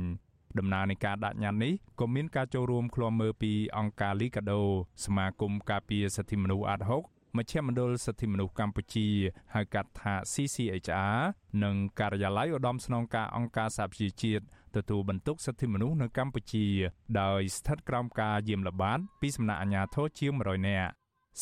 [0.58, 4.60] ដំណើរនៃការដាក់ញត្តិនេះក៏មានការចូលរួមឃ្លាំមើលពីអង្គការ Liga do
[5.04, 7.02] សមាគមការពារសិទ្ធិមនុស្សអាត់ហុក
[7.38, 9.08] មជ្ឈមណ្ឌលសិទ្ធិមនុស្សកម្ពុជា
[9.54, 11.18] ហៅកាត់ថា CCHR
[11.64, 14.44] និងការិយាល័យឧត្តមស្នងការអង្គការសហប្រជាជាតិ
[14.76, 16.66] ទទួលបន្ទុកសិទ្ធិមនុស្សនៅកម្ពុជា
[17.20, 20.90] ដោយស្ថិតក្រោមការយាមល្បាតពីសំណាក់អាជ្ញាធរជាង100នាក់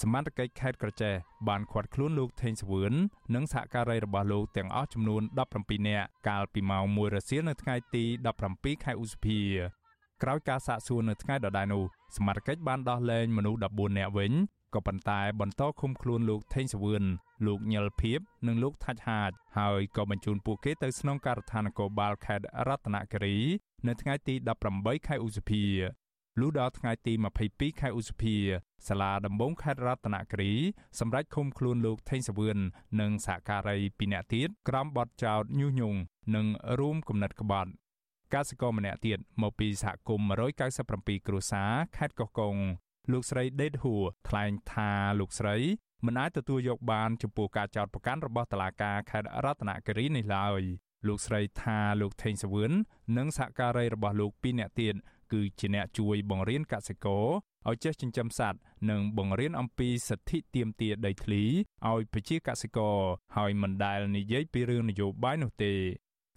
[0.01, 1.15] សមត្ថកិច្ចខេត្តក្រចេះ
[1.49, 2.93] បានឃាត់ខ្លួនលោកថេងសវឿន
[3.35, 5.23] និងសហការីរបស់លោកទាំងអស់ចំនួន
[5.55, 8.05] 17នាក់កាលពីម៉ោង1រសៀលនៅថ្ងៃទី
[8.45, 9.41] 17ខែឧសភា
[10.23, 11.85] ក្រោយការសាកសួរនៅថ្ងៃដដែលនោះ
[12.17, 14.33] សមត្ថកិច្ចបានដោះលែងមនុស្ស14នាក់វិញ
[14.75, 17.05] ក៏ប៉ុន្តែបន្តឃុំខ្លួនលោកថេងសវឿន
[17.47, 23.37] លោកញិលភៀបនិងលោកថាច់ហាចហើយក៏បញ្ជូនពួកគេទៅស្នងការដ្ឋាននគរបាលខេត្តរតនគិរី
[23.87, 24.35] នៅថ្ងៃទី
[24.71, 25.65] 18ខែឧសភា
[26.41, 27.13] លុះដល់ថ្ងៃទី
[27.49, 28.37] 22ខែឧសភា
[28.89, 30.53] សាលាដំបងខេត្តរតនគិរី
[30.99, 32.59] សម្រេចឃុំខ្លួនលោកថេងសវឿន
[33.01, 35.99] និងសហការី2នាក់ទៀតក្រោមបទចោទញុះញង់
[36.35, 36.47] និង
[36.79, 37.71] រួមគំនិតក្បត់
[38.35, 40.27] កសិករម្នាក់ទៀតមកពីសហគមន៍
[40.79, 42.57] 197គ្រួសារខេត្តកោះកុង
[43.11, 44.91] លោកស្រីដេតហួរថ្លែងថា
[45.21, 45.57] លោកស្រី
[46.07, 50.63] មិនអាចទទួលយកបានចំពោះការចោទប្រកាន់របស់តុលាការខេត្តរតនគិរីនេះឡើយ
[51.09, 52.73] លោកស្រីថាលោកថេងសវឿន
[53.17, 54.95] និងសហការីរបស់លោកពីរនាក់ទៀត
[55.33, 57.27] គឺជាអ្នកជួយបង្រៀនកសិករ
[57.69, 58.59] ឲ្យចេះចិញ្ចឹមសត្វ
[58.91, 61.43] និងបង្រៀនអំពីសិទ្ធិទាមទារដីធ្លី
[61.89, 62.97] ឲ្យប្រជាកសិករ
[63.37, 65.75] ហើយមិនដែលនិយាយពីរឿងនយោបាយនោះទេ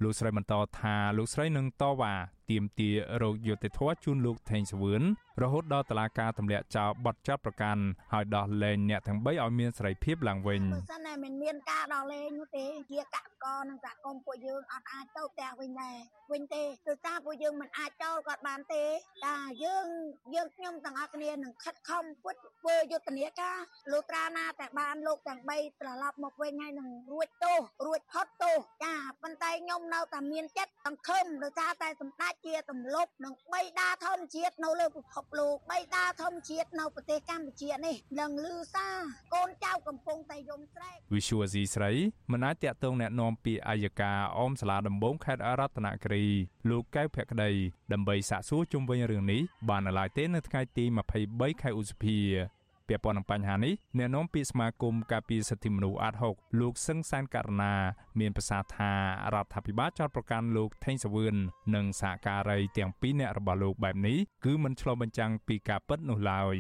[0.04, 2.14] លោកស្រីបន្តថាលោកស្រីនឹងតវ៉ា
[2.52, 5.04] ទាមទាររោគយុតិធធជូនលោកថេងសវឿន
[5.42, 7.82] រហូតដល់តុលាការទម្លាក់ចោលបទចាប់ប្រកាន់
[8.14, 15.98] ហើយដោះលែងអ្នកទាំង3ឲ្យមានសេរីភាពឡើងវិញបើសិនតែមិនមានការដោះលែងនោះទេជាកកកនិងសហគមន៍ពួកយើងអត់អាចទៅផ្ទះវិញដែរ
[16.34, 18.84] វិញទេគឺថាពួកយើងមិនអាចចូលគាត់បានទេ
[19.26, 19.88] តាយើង
[20.36, 23.58] យើងខ្ញុំទាំងអស់គ្នានឹងខិតខំពុតធ្វើយុទ្ធនាការ
[23.92, 38.97] លុត្រាណាតែបានលោកទាំង3ត្រឡប់មកវិញហើយនឹងរួចទោសរួចផុតទោសចាប៉ុន្តែខ្ញុំនៅតែមានចិត្តសង្ឃឹមដោយសារតែសម្ដេចជាទម្លប់នឹងបីដាធម្មជាតិនៅលើពិភពលោកបីដាធម្មជាតិនៅប្រទេសកម្ពុជានេះនឹងលឺសារ
[39.35, 41.93] កូនចៅកំពុងតែយំស្រែកវិសុវស៊ីស្រី
[42.33, 46.25] មិនអាចតាក់ទងแนะនាំពីអាយកាអមសាលាដំបងខេត្តអរតនគិរី
[46.71, 47.51] លោកកៅភក្តី
[47.93, 50.85] ដើម្បីសាកសួរជុំវិញរឿងនេះបាននៅឡើយទេនៅថ្ងៃទី
[51.23, 52.19] 23ខែឧសភា
[52.88, 57.74] ពាក់ព័ន្ធនឹងបញ្ហានេះអ្នកនាំពាក្យសមាគមការពារសិទ្ធិមនុស្សអាត់ហុកលោកសឹងសានករណា
[58.20, 58.92] មានប្រសាសន៍ថា
[59.34, 61.36] រដ្ឋាភិបាលចោទប្រកាន់លោកថេងសវឿន
[61.76, 66.58] និងសហការីទាំងពីរនាក់របស់លោកបែបនេះគឺមិនឆ្លុះបញ្ចាំងពីការពិតនោះឡើយ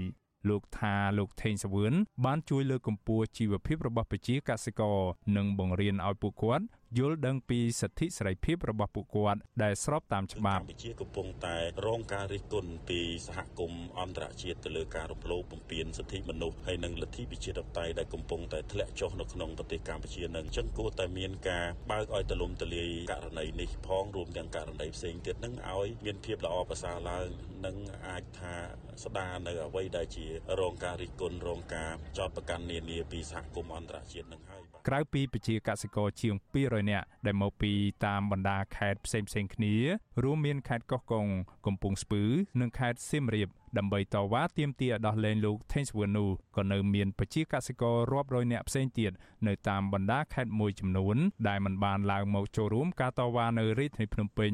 [0.49, 1.93] លោកថាលោកថេងសវឿន
[2.25, 4.99] បានជួយលើកកម្ពស់ជីវភាពរបស់ប្រជាកសិករ
[5.37, 6.65] និងបង្រៀនឲ្យពួកគាត់
[6.97, 27.27] យល់ដឹងពីសិទ្ធិសេរីភាពរបស់ពួកគាត់ដែលស្របតាមច្បាប់កម្ពុជាកំពុងតែរងការរិះគន់ពីសហគមន៍អន្តរជាតិទៅលើការរំលោភបំពានសិទ្ធិមនុស្សហើយនិងលទ្ធិប្រជាធិបតេយ្យដែលកំពុងតែធ្លាក់ចុះនៅក្នុងប្រទេសកម្ពុជានឹងអញ្ចឹងគួរតែមានការបើកឲ្យទលំទលាយករណីនេះផងរួមទាំងករណីផ្សេងទៀតនឹងឲ្យមានភាពល្អប្រសើរឡើង
[27.65, 27.77] និង
[28.07, 28.55] អាចថា
[29.03, 30.25] ស្ដារនៅអ្វីដែលជា
[30.59, 37.73] រងការរិះគន់រងការចោទប្រកាន់នានាពីសហគមន៍អន្តរជាតិនឹងហើយក្រៅពីប្រជាកសិករជាង200នាក់ដែលមកពី
[38.05, 39.75] តាមបណ្ដាខេត្តផ្សេងៗគ្នា
[40.23, 41.25] រួមមានខេត្តកោះកុង
[41.65, 42.23] កំពង់ស្ពឺ
[42.59, 46.25] និងខេត្តសៀមរាបដើម្បីតវ៉ាទាមទារឲ្យដោះលែងលោក Thames Wanu
[46.57, 49.11] ក៏នៅមានប្រជាកសិកររាប់រយនាក់ផ្សេងទៀត
[49.47, 54.51] នៅតាមបណ្ដាខេត្តមួយចំនួន ដែលមិនបានឡើងមកចូលរួមការតវ៉ានៅរាជធានីភ្នំពេញ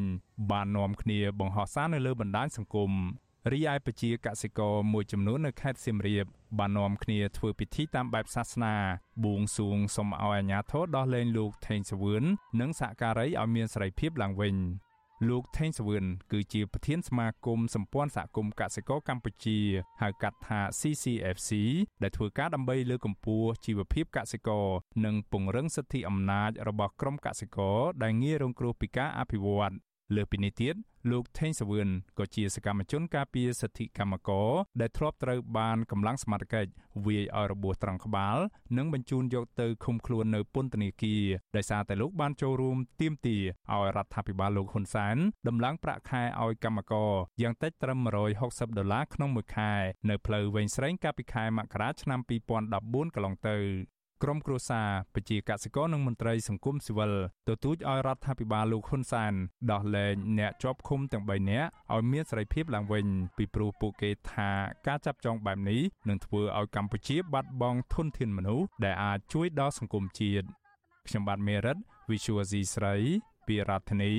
[0.52, 2.92] បាននាំគ្នាបង្ហោះសារនៅលើបណ្ដាញសង្គម
[3.50, 6.26] រីឯប្រជាកសិករមួយចំនួននៅខេត្តសៀមរាប
[6.60, 8.76] បាននាំគ្នាធ្វើពិធីតាមបែបសាសនា
[9.26, 12.24] បួងសួងសុំឲ្យអាជ្ញាធរដោះលែងលោកថេងសវឿន
[12.60, 14.56] និងសហការីឲ្យមានសេរីភាពឡើងវិញ
[15.30, 19.60] លោកថេងសវឿនគឺជាប្រធានសមាគមសម្ព័ន្ធសហគមន៍កសិករកម្ពុជា
[20.02, 21.52] ហៅកាត់ថា CCFC
[22.02, 24.68] ដែលធ្វើការដើម្បីលើកកម្ពស់ជីវភាពកសិករ
[25.06, 29.74] និងពង្រឹងសិទ្ធិអំណាចរបស់ក្រុមកសិករដែលងាយរងគ្រោះពីការអភិវឌ្ឍ
[30.16, 30.76] លើពីនេះទៀត
[31.12, 34.50] លោកថេងសវឿនក៏ជាសកម្មជនការពារសិទ្ធិកម្មករ
[34.82, 36.72] ដែលធ្លាប់ត្រូវបានកម្លាំងសមត្ថកិច្ច
[37.06, 38.38] វាយឲ្យរបួសត្រង់ក្បាល
[38.78, 41.24] និងបញ្ជូនយកទៅឃុំខ្លួននៅពន្ធនាគារ
[41.56, 48.00] ដោយសារតែលោកបានចូលរួមទាមទារឲ្យរដ្ឋាភិបាលលោកហ៊ុនសែនដំឡើងប្រាក់ខែឲ្យកម្មករយ៉ាងតិចត្រឹម
[48.40, 49.74] 160ដុល្លារក្នុងមួយខែ
[50.10, 53.58] នៅផ្លូវវែងស្រេងកាលពីខែមករាឆ្នាំ2014កន្លងទៅ
[54.24, 57.14] ក្រមគ្រួសារប្រជាកសិករនិងមន្ត្រីសង្គមស៊ីវិល
[57.50, 59.34] ទទូចឲ្យរដ្ឋាភិបាលលោកហ៊ុនសាន
[59.72, 63.06] ដោះលែងអ្នកជាប់ឃុំទាំង3នាក់ឲ្យមានសេរីភាពឡើងវិញ
[63.38, 64.50] ពីព្រោះពួកគេថា
[64.88, 70.48] ការចាប់ចងបែបនេះនឹងធ្វើឲ្យកម្ពុជាបាត់បង់ធនធានមនុស្សដែលអាចជួយដល់សង្គមជាតិ
[71.08, 71.78] ខ្ញុំបាទមេរិត
[72.10, 72.96] Visual C ស្រី
[73.48, 74.14] ពីរដ្ឋធានី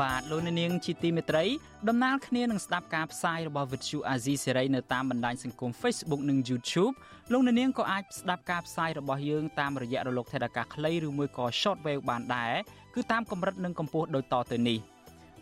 [0.00, 1.44] បាទលោកនាងជាទីមេត្រី
[1.88, 6.94] ដំណើរគ្នានឹងស្ដាប់ការផ្សាយរបស់ Vuthu Azizi Serai នៅតាមបណ្ដាញសង្គម Facebook និង YouTube
[7.32, 12.52] លោកនាងក៏អាចស្ដាប់ការផ្សាយរបស់យើងតាមរយៈរលកថេដាកាខ្លីឬមួយក៏ Shortwave បានដែរ
[12.94, 14.78] គឺតាមកម្រិតនិងកម្ពស់ដូចតទៅនេះ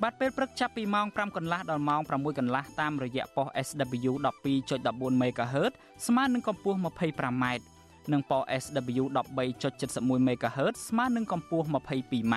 [0.02, 4.12] បាទពេលព្រឹកចាប់ពីម៉ោង5កន្លះដល់ម៉ោង6កន្លះតាមរយៈប៉ុស SW
[4.66, 5.72] 12.14 MHz
[6.06, 7.44] ស្មើនឹងកម្ពស់ 25m
[8.12, 9.04] និងប៉ុស SW
[9.56, 12.36] 13.71 MHz ស្មើនឹងកម្ពស់ 22m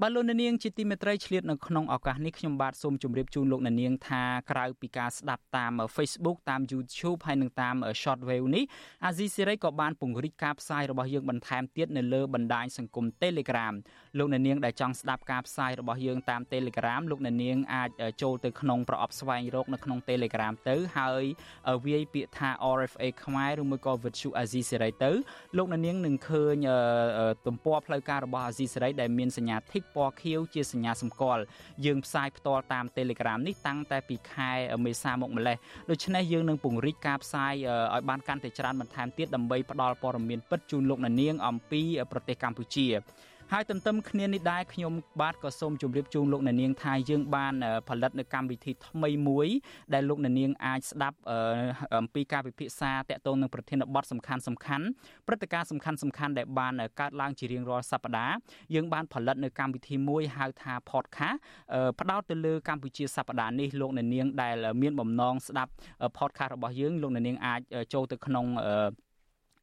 [0.00, 8.64] បាទលោកនាងជាទីមេត្រីឆ្លៀតនៅក្នុងឱកាសនេះខ្ញុំបាទសូមជម្រាបជូនលោកនាងថាក្រៅពីការស្ដាប់តាម Facebook តាម YouTube ហើយនិងតាម Shortwave នេះ
[9.04, 13.74] អាស៊ីសេរីក៏បានពង្រីកការផ្សាយរបស់យើងបន្ថែមទៀតនៅលើបណ្ដាញសង្គម Telegram
[14.18, 17.90] លោកនាងដែលចង់ស្ដាប់ការផ្សាយរបស់យើងតាម Telegram លោកនាងអាច
[18.22, 21.24] ចូលទៅក្នុងប្រអប់ស្វែងរកនៅក្នុង Telegram ទៅហើយ
[21.86, 25.10] វាយពាក្យថា RFA ខ្មែរឬមួយក៏ Virtu Azizi Serai ទៅ
[25.56, 26.66] លោកនាងនឹងឃើញ
[27.46, 31.42] ទំព័រផ្លូវការរបស់ Azizi Serai ដែលមានសញ្ញា tick ពណ៌ខៀវជាសញ្ញាសម្គាល់
[31.84, 34.50] យើងផ្សាយផ្ទាល់តាម Telegram នេះតាំងតែពីខែ
[34.84, 35.56] មេសាមកម្លេះ
[35.90, 37.54] ដូច្នេះយើងនឹងពង្រីកការផ្សាយ
[37.94, 42.88] ឲ្យបានកាន់តែច្រើនបន្ថែមទៀតដើម្បីផ្ដល់ព័ត៌មានពិតជូនលោកអ្នកនាងអំពីប្រទេសកម្ពុជា
[43.54, 47.54] ហើយទន្ទឹមគ្នានេះដែរខ្ញុំបាទក៏សូមជម្រាបជូនលោកអ្នកនាងថាយើងបាន
[47.88, 49.48] ផលិតនៅកម្មវិធីថ្មីមួយ
[49.94, 51.16] ដែលលោកអ្នកនាងអាចស្ដាប់
[51.98, 54.86] អំពីការពិភាក្សាតាក់ទងនឹងប្រធានបទសំខាន់សំខាន់
[55.26, 58.34] ព្រឹត្តិការណ៍សំខាន់សំខាន់ដែលបានកើតឡើងជារៀងរាល់សប្តាហ៍
[58.74, 61.36] យើងបានផលិតនៅកម្មវិធីមួយហៅថា podcast
[62.00, 65.72] ផ្ដោតទៅលើកម្ពុជាសប្តាហ៍នេះលោកអ្នកនាងដែលមានបំណងស្ដាប់
[66.18, 67.60] podcast របស់យើងលោកអ្នកនាងអាច
[67.92, 68.46] ចូលទៅក្នុង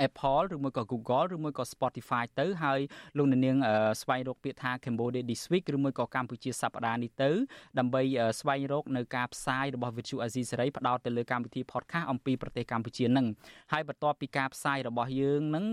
[0.08, 2.80] Apple ឬមួយក៏ Google ឬមួយក៏ Spotify ទៅហើយ
[3.18, 3.58] លោកអ្នកនាង
[4.02, 7.32] ស្វែងរកពាក្យថា Cambodia This Week ឬមួយក៏កម្ពុជាសប្តាហ៍នេះទៅ
[7.80, 8.02] ដើម្បី
[8.40, 13.28] ស្វែងរកនៅការផ្សាយរបស់ Vithu Azizi Serai ផ្ដោតទៅលើកម្មវិធី podcast អំពីប្រទេសកម្ពុជានឹង
[13.72, 15.66] ហើយបន្ទាប់ពីការផ្សាយរបស់យើងនឹង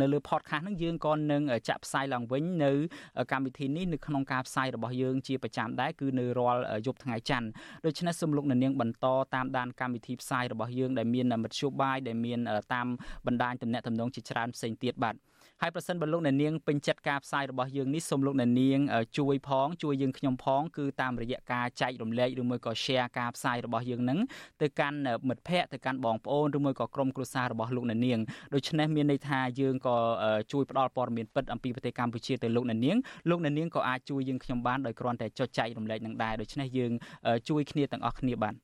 [0.00, 2.72] នៅលើ podcast នឹងយើងក៏នឹងចាក់ផ្សាយឡើងវិញនៅ
[3.32, 7.48] កម្មវិធីនេះនៅក្នុងការផ្សាយរបស់យើងជាប្រចាំដែរគឺនៅរាល់យប់ថ្ងៃច័ន្ទ
[7.86, 12.38] ដូច្នេះសូមលោកអ្នកនាងបន្តតាមដានកម្មវិធីផ្សាយរបស់យើងដែលមានមធ្យោបាយដែលមាន
[12.74, 12.88] តាម
[13.26, 15.16] បណ្ដាញទំនាក់ទំនងជាច្រើនផ្សេងទៀតបាទ
[15.62, 18.78] ហើយប្រសិនបើលោកអ្នកនាងពេញចិត្តការផ្សាយរបស់យើងនេះសូមលោកអ្នកនាង
[19.18, 24.18] ជួយផងជួយយើងខ្ញុំផងគឺតាមរយៈការចែករំលែកឬមួយក៏ share ការផ្សាយរបស់យើងនឹង
[24.62, 24.98] ទៅកាន់
[25.28, 28.18] មិត្តភ័ក្តិទៅកាន់បងប្អូនឬមួយក៏ក្រុមគ្រួសាររបស់លោកអ្នកនាង
[28.54, 29.96] ដូច្នេះមានន័យថាយើងក៏
[30.52, 32.96] ជួយផ្ដល់ព័ត៌មានពិតអំពីប្រទេសកម្ពុជាទៅលោកអ្នកនាង
[33.30, 36.92] លោកអ្នកនាងក៏អាចជួយយើងខ្ញុំបានដោយគ្រាន់តែចុចចែករំលែកនឹងដែរដូច្នេះយើង
[37.48, 38.54] ជួយគ្នាទាំងអស់គ្នាបាទ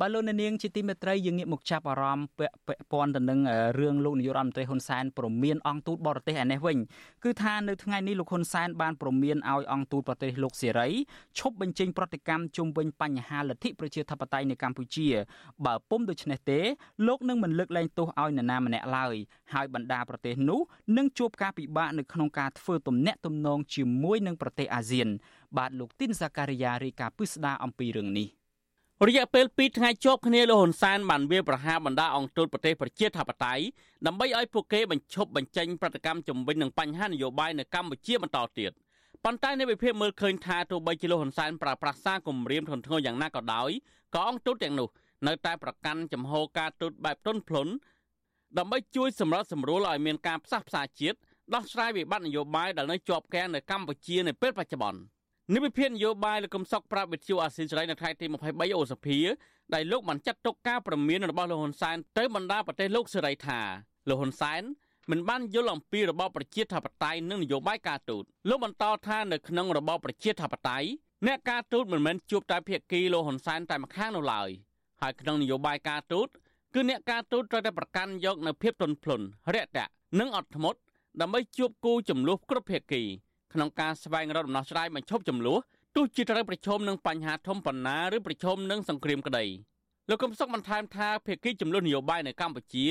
[0.00, 2.56] បាទលោកនាងជាទីមេត្រីយើងងាកមកចាប់អារម្មណ៍ពាក់
[2.92, 3.40] ព័ន្ធទៅនឹង
[3.78, 6.78] រឿងលោកនាយករដ្ឋមន្ត្រីហ៊ុនសែនព្រមានអង្គទូតបរទេសឯនេះវិញ
[7.24, 10.88] គឺថានៅថ្ងៃនេះលោកហ៊ុនសែនបានព្រមានឲ្យអង្គទូតប្រទេសលោកសេរី
[11.38, 15.08] ឈប់បញ្ចេញប្រតិកម្មជុំវិញបញ្ហាលទ្ធិប្រជាធិបតេយ្យនៅកម្ពុជា
[15.66, 16.60] បើពុំដូច្នេះទេ
[17.06, 19.16] លោកនឹងមិនលើកលែងទោសឲ្យនរណាម្នាក់ឡើយ
[19.52, 20.60] ហើយបណ្ដាប្រទេសនោះ
[20.96, 25.08] នឹងជួបការពិបាកនៅក្នុងការធ្វើទំនាក់ទំនងជាមួយនឹងប្រទេសអាស៊ាន
[25.58, 28.28] បាទលោកទីនសាការីយ៉ារាយការណ៍ពិស្ដាអំពីរឿងនេះ
[29.08, 33.62] រយៈពេល2ថ្ងៃជាប់គ្នាលោកហ៊ុនសែនបានវាប្រហារបណ្ដាអង្គទូតប្រទេសប្រជាធិបតេយ្យ
[34.06, 38.70] ដើម្បីឲ្យពួកគេបញ្ឈប់បញ្ចេញប្រតិកម្មជំវិញនឹងបញ្ហានយោបាយនៅកម្ពុជាបន្តទៀត
[39.24, 43.70] ប៉ុន្តែនៅវិភាគមើលឃើញថាទោះបីជាលោកហ៊ុនសែនប្រើប្រាស់សារគម្រាមធ្ងន់ធ្ងរយ៉ាងណាក៏ដោយ
[44.14, 44.88] ក៏អង្គទូតទាំងនោះ
[45.26, 47.72] នៅតែប្រកាន់ចំហការទូតបែបទន់ភ្លន់
[48.58, 51.18] ដើម្បីជួយសម្របសម្រួលឲ្យមានការផ្សះផ្សាជាតិ
[51.54, 55.00] ដោះស្រាយវិបត្តិនយោបាយដែលនៅជាប់គាំងនៅកម្ពុជានៅពេលបច្ចុប្បន្ន។
[55.54, 59.18] និវិភាននយោបាយលោកកឹមសុខប្រាប់វិទ្យុអាស៊ីសេរីនៅថ្ងៃទី23អូសភា
[59.74, 63.60] ដែលលោកបានចាត់ទុកការប្រមានរបស់លោកហ៊ុនសែនទៅបណ្ដាប្រទេសលោកសេរីថា
[64.08, 64.62] លោកហ៊ុនសែន
[65.10, 70.88] មិនបានយល់អំពីរបបប្រជាធិបតេយ្យនិងនយោបាយការទូតលោកបន្តថានៅក្នុងរបបប្រជាធិបតេយ្យ
[71.26, 74.48] អ្នកការទូតមិនមែនជួបតែភាគីលោកហ៊ុនសែនតែម្ខាងនោះឡើយ
[75.02, 76.28] ហើយក្នុងនយោបាយការទូត
[76.74, 80.78] គឺអ្នកការទូតត្រូវតែប្រកាន់យកនៅភាពទន់ភ្លន់រាក់ទាក់និងអត់ធ្មត់
[81.20, 83.02] ដើម្បីជួបគូចំនួនគ្រប់ភាគី
[83.54, 85.58] ក្នុងការស្វែងរកដំណោះស្រាយបញ្ឈប់ចំនួន
[85.96, 89.44] ទោះជាត្រូវប្រឈមនឹងបញ្ហាធំប៉ុណ្ណាឬប្រឈមនឹងសង្គ្រាមក្តី
[90.10, 92.86] លោកកឹមសុខបន្ថែមថាភាគីចំនួននយោបាយនៅកម្ពុជា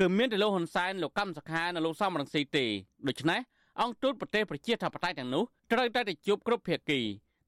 [0.00, 2.66] គឺមានតែលោកហ៊ុនសែនលោកកម្មសខានិងលោកសំរងស៊ីទេ
[3.08, 3.40] ដូច្នេះ
[3.80, 7.00] អង្គទូតប្រទេសប្រជាធិបតេយ្យទាំងនោះត្រូវតែទៅជួបគ្រប់ភាគី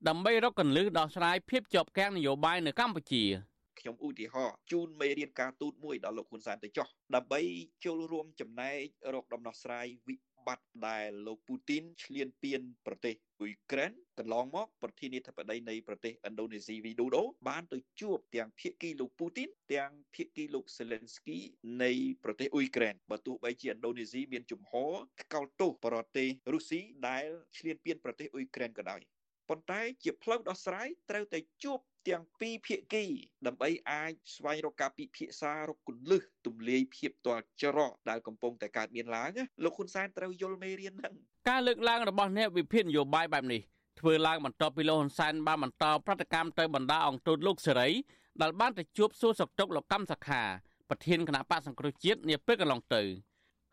[0.09, 3.24] ដើម្បីរកកន្លឹះដោះស្រាយភាពជាប់គាំងនយោបាយនៅកម្ពុជា
[3.81, 7.40] ខ្ញុំឧទាហរណ៍ជូនមេរៀនការទូតមួយដល់លោកហ៊ុនសែនទៅចោះដើម្បី
[7.85, 8.81] ចូលរួមចំណែក
[9.14, 21.38] រកដំណោះស្រាយវិ បត្តិដែលលោកពូទីនឈ្លានពានប្រទេសអ៊ុយក្រែនកន្លងមកប្រធានាធិបតីនៃប្រទេសឥណ្ឌូនេស៊ីវីដូដូបានទៅជួបទាំងភាគីលោកពូទីនទាំងភាគីលោកសេលិនស្គី
[21.83, 21.92] នៃ
[22.24, 27.26] ប្រទេសអ៊ុយក្រែនបើទោះបីជាឥណ្ឌូនេស៊ីមានជំហរថ្កោលទោសប្រទេសរុស្ស៊ីដែល
[27.57, 29.00] ឈ្លានពានប្រទេសអ៊ុយក្រែនក៏ដោយ
[29.48, 33.05] ប៉ុន្តែជាផ្លូវដោះស្រាយត្រូវតែជួប ទាំងពីរភាគី
[33.47, 39.31] ដើម្បីអាចស្វែងរកការពិភាក្សារកគន្លឹះទំលាយភាពទាល់ច្រកដែលកំពុងតែកើតមានឡើង
[39.64, 41.14] លោកហ៊ុនសែនត្រូវយល់មេរៀនហ្នឹង
[41.51, 43.61] ការលើកឡើងរបស់អ្នកវិភាគនយោបាយបែបនេះ
[44.01, 47.88] ធ្វើឡើងបន្ទាប់ពីលោកហ៊ុនសែនបានបន្តប្រតិកម្មទៅបណ្ដាអង្គទូតលោកសេរី
[48.43, 50.43] ដែលបានទៅជួបសួរសុខទុក្ខលោកកម្មសខា
[50.88, 53.03] ប្រធានគណៈបកសង្គ្រោះជាតិនាពេលកន្លងទៅ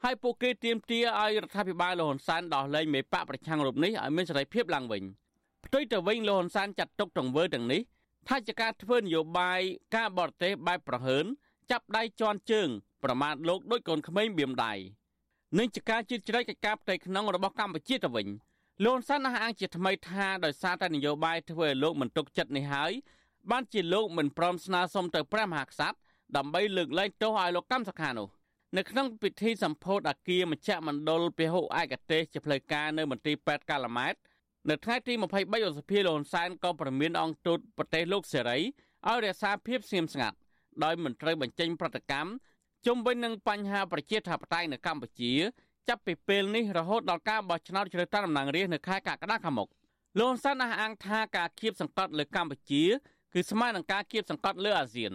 [0.03, 5.03] ហើយពួកគេទាមទារឲ្យរដ្ឋាភិបាលលោកហ៊ុនសែនដោះលែងមេបកប្រឆាំងរូបនេះឲ្យមានសេរីភាពឡើងវិញ
[5.65, 7.81] ផ្ទុយទៅវិញលោកហ៊ុនសែនចាត់ទុកទង្វើទាំងនេះ
[8.27, 9.61] ថាជាការធ្វើនយោបាយ
[9.95, 11.25] ការបរទេសបែបប្រហើន
[11.71, 12.69] ចាប់ដៃជន់ជើង
[13.03, 14.73] ប្រមាថលោកដោយកូនក្មេងបៀមដៃ
[15.57, 18.27] នឹងជាការជិតជ្រែកកិច្ចការផ្ទៃក្នុងរបស់កម្ពុជាទៅវិញ
[18.85, 22.91] លោកសានអះអាងជាថ្មីថាដោយសារតែនយោបាយធ្វើឲ្យលោកមិនទុកចិត្តនេះហើយ
[23.51, 25.97] បានជាលោកមិនព្រមស្នើសុំទៅព្រះមហាក្សត្រ
[26.37, 28.27] ដើម្បីលើកលែងទោសឲ្យលោកកម្មសខានោះ
[28.77, 34.15] នៅក្នុងពិធីសម្ពោធអគារមជ្ឈមណ្ឌលពហុឯកទេសជាផ្លូវការនៅមន្ទីរពេទ្យកាឡាម៉ែត
[34.69, 40.37] នៅថ្ងៃទី23ឧសភាលោកហ៊ុនសែនក៏ប្រមានអង្គទូតប្រទេសលោកសេរីឲ្យរក្សាភាពស្ងៀមស្ងាត់
[40.83, 42.29] ដោយមិនត្រូវបញ្ចេញប្រតិកម្ម
[42.85, 45.33] ជុំវិញនឹងបញ្ហាប្រជាធិបតេយ្យនៅកម្ពុជា
[45.87, 49.67] ចាប់ពីពេលនេះរហូតដល់ការបោះឆ្នោតជ្រើសតាំងតំណាងរាស្ត្រនៅខែកក្កដាខាងមុខ
[50.19, 52.83] លោកហ៊ុនសែនអះអាងថាការគៀបសង្កត់លើកម្ពុជា
[53.33, 55.13] គឺស្មើនឹងការគៀបសង្កត់លើអាស៊ាន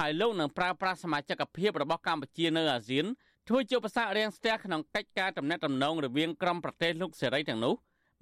[0.00, 3.04] ហើយលោកនឹងប្រើប្រាស់សមាជិកភាពរបស់កម្ពុជានៅអាស៊ាន
[3.48, 7.74] ធ្វើជាឧបសគ្គរាំងស្ទះក្នុងកិច្ចការតំណែងតំណងរវាងក្រុមប្រទេសលោកសេរីទាំងនោះ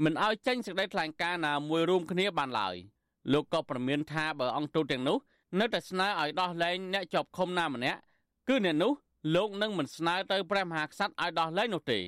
[0.04, 2.76] មិនឲ្យចេញសេចក្តីថ្លែងការណ៍ណាមួយរួមគ្នាបានឡើយ
[3.32, 5.18] លោកក៏ប្រមានថាបើអង្គទូតទាំងនោះ
[5.58, 7.98] នៅតែស្នើឲ្យដោះលែងអ្នកជាប់ឃុំណាម្នាក់
[8.48, 8.92] គឺអ្នកនោះ
[9.34, 11.98] លោកនឹងមិនស្នើទៅព្រះមហាក្សត្រឲ្យដោះលែងនោះទេ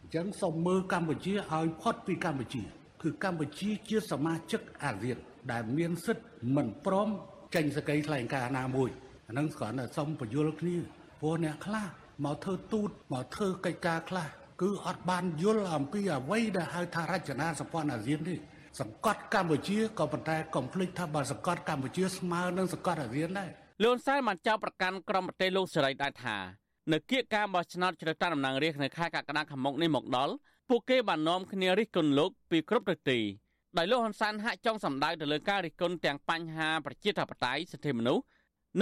[0.00, 2.62] អញ្ចឹងសូមមើលកម្ពុជាឲ្យផុតពីកម្ពុជា
[3.02, 5.18] គឺកម្ពុជាជាសមាជិកអាស៊ាន
[5.52, 6.26] ដែលមានសិទ្ធិ
[6.56, 7.08] មិនព្រម
[7.54, 8.90] ចេញសេចក្តីថ្លែងការណ៍ណាមួយ
[9.28, 10.76] អានឹងគ្រាន់តែសូមបញ្យល់គ្នា
[11.20, 11.86] ព្រោះអ្នកខ្លះ
[12.24, 14.28] មកធ្វើទូតមកធ្វើកិច្ចការខ្លះ
[14.62, 18.38] គឺអត់បានយល់អំពីអ្វីដែលហៅថារចនាសម្ព័ន្ធអាស៊ាននេះ
[18.80, 23.50] សង្កត់កម្ពុជាក៏ប៉ុន្តែកុំភ្លេចថាបើសង្កត់កម្ពុជាស្មើនឹងសង្កត់អាស៊ានដែរ
[23.84, 26.36] លោកសែនបានចោទប្រកាន់ក្រុមប្រទេសលោកសេរីដែរថា
[26.92, 30.34] នៅគៀកការបោះឆ្នោតជ្រើសតាំងតំណាងរាស្ត្រនៅខែកក្កដាខាងមុខនេះមកដល់
[30.68, 33.18] ពួកគេបាននាំគ្នារិះគន់លោកពីគ្រប់ទិសទី
[33.78, 38.24] ដោយលោកហ៊ុនសែនហាក់ចង់សម្ដៅទៅលើការរិះគន់ទាំងបញ្ហាប្រជាធិបតេយ្យសិទ្ធិមនុស្ស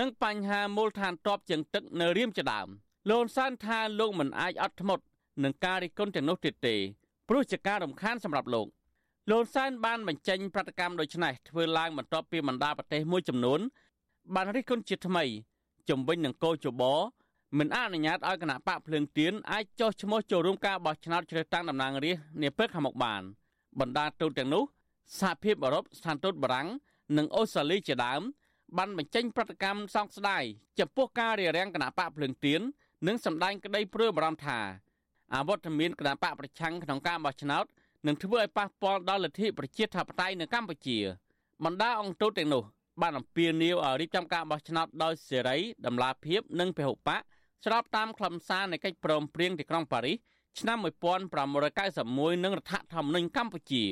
[0.00, 2.68] និងបញ្ហាមូលដ្ឋានទ័ពជើងទឹកនៅរៀមជាដើម
[3.10, 5.04] លោកហ៊ុនសែនថាលោកមិនអាចអត់ធ្មត់
[5.44, 6.76] នឹងការរិះគន់ទាំងនោះទៀតទេ
[7.28, 8.66] ព្រោះជាការរំខានសម្រាប់លោក
[9.30, 13.60] លោកសែនបានបញ្ចេញប្រតិកម្មដូចនេះធ្វើឡើងបន្ទាប់ពីបណ្ដាប្រទេសមួយចំនួន
[14.34, 15.24] បានរិះគន់ជាថ្មី
[15.88, 16.82] ជំវិញនឹងកោជប
[17.58, 23.22] មិនអនុញ្ញាតឲ្យគណៈបកភ្លើងទៀនអាចចុះឈ្មោះចូលរួមការបោះឆ្នោតជ្រើសតាំងតំណាងរាស្ត្រនាពេលខាងមុខបាន
[23.80, 24.64] បណ្ដាទូតទាំងនោះ
[25.20, 26.68] សហភាពអឺរ៉ុបស្ថានទូតបារាំង
[27.16, 28.22] និងអូស្ត្រាលីជាដើម
[28.76, 30.44] បានបញ្ចេញប្រតិកម្មសោកស្ដាយ
[30.78, 32.60] ចំពោះការរារាំងគណៈបកភ្លើងទៀន
[33.06, 34.58] និងសម្ដែងក្តីព្រួយបារម្ភថា
[35.34, 37.64] អវត្តមានគណៈបកប្រឆាំងក្នុងការបោះឆ្នោត
[38.06, 40.98] នឹងធ្វើឲ្យប៉ះពាល់ដល់លទ្ធិប្រជាធិបតេយ្យនៅកម្ពុជា
[41.64, 42.62] បណ្ដាអង្គទូតទាំងនោះ
[43.00, 47.20] បានអំពាវនាវឲ្យរៀបចំការបោះឆ្នោតដោយសេរីដំណាភិបនិងពហុបក
[47.64, 50.16] ស្របតាមខ្លឹមសារនៃកិច្ចព្រមព្រៀងទីក្រុងប៉ារីស
[50.60, 53.84] ឆ្នាំ1991និងរដ្ឋធម្មនុញ្ញកម្ពុជា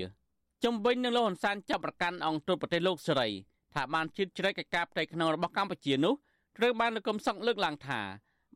[0.64, 3.28] ជំវិញនឹងលោកហ៊ុនសែនចាប់ប្រកាន់អង្គទូតប្រទេសលោកសេរី
[3.74, 6.14] ថាបានជិតជ្រែកកិច្ចការផ្ទៃក្នុងរបស់កម្ពុជានោះ
[6.56, 8.00] ត្រូវបានលោកកឹមសុខលើកឡើងថា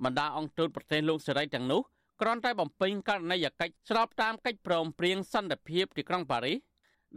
[0.04, 1.82] បណ្ដាអង្គទូតប្រទេសលោកសេរីទាំងនោះ
[2.24, 6.58] គ្រាន់តែបំពេញករណីយកិច្ចស្របតាមកិច្ចព្រមព្រៀងសន្តិភាពទីក្រុងប៉ារីស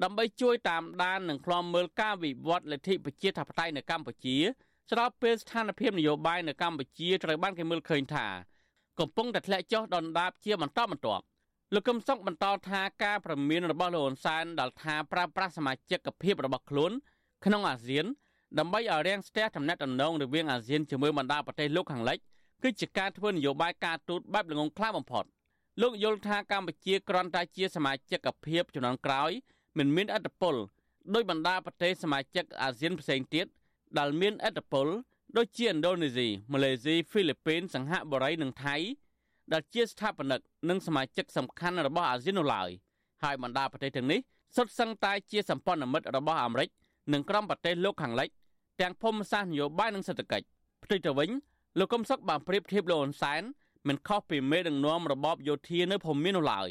[0.04, 4.38] ដើម្បីជួយតាមដាននិងឃ្លាំមើលការវិវត្តលទ្ធិប្រជាធិបតេយ្យនៅកម្ពុជា
[4.92, 8.28] ស្របពេលស្ថានភាពនយោបាយនៅកម្ពុជាត្រូវបានគេមើលឃើញថា
[9.00, 11.24] កំពុងតែធ្លាក់ចុះដុនដាបជាបន្តបន្ទាប់
[11.74, 16.92] លោកកឹមសុខបន្តថាការប្រមានរបស់លោកហ៊ុនសែនដល់ថាប្រើប្រាស់សមាជិកភាពរបស់ខ្លួន
[17.46, 18.06] ក្នុងអាស៊ាន
[18.60, 22.20] ដើម្បីឲ្យរាំងស្ទះទំនាក់ទំនងរវាងអាស៊ានជាមួយបណ្ដាប្រទេសលោកខាងលិច
[22.64, 25.26] គឺជាការធ្វើនយោបាយការទូតបែបល្ងងខ្លៅបំផុត
[25.82, 29.32] លោកយល់ថាកម្ពុជាគ្រាន់តែជាសមាជិកភាពជំនាន់ក្រោយ
[29.78, 30.56] មិនមានអធិបុល
[31.14, 33.46] ដោយបណ្ដាប្រទេសសមាជិកអាស៊ានផ្សេងទៀត
[34.00, 34.88] ដែលមានអធិបុល
[35.38, 38.76] ដូចជាឥណ្ឌូនេស៊ីម៉ាឡេស៊ីហ្វីលីពីនសិង្ហបុរីនិងថៃ
[39.54, 40.40] ដែលជាស្ថាបនិក
[40.70, 42.70] និងសមាជិកសំខាន់របស់អាស៊ាននោះឡើយ
[43.24, 44.20] ហើយបណ្ដាប្រទេសទាំងនេះ
[44.56, 46.70] សុទ្ធសឹងតែជាសម្ព័ន្ធមិត្តរបស់អាមេរិក
[47.14, 48.30] និងក្រុមប្រទេសលោកខាងលិច
[48.82, 50.46] ទាំងភូមិសាស្ត្រនយោបាយនិងសេដ្ឋកិច្ច
[50.84, 51.30] ផ្ទុយទៅវិញ
[51.80, 53.42] លោកកឹមសុខបានប្រៀបធៀបលោកហ៊ុនសែន
[53.88, 56.70] មិនខុសពីមេដឹកនាំរបបយោធានៅភូមិមាននោះឡើយ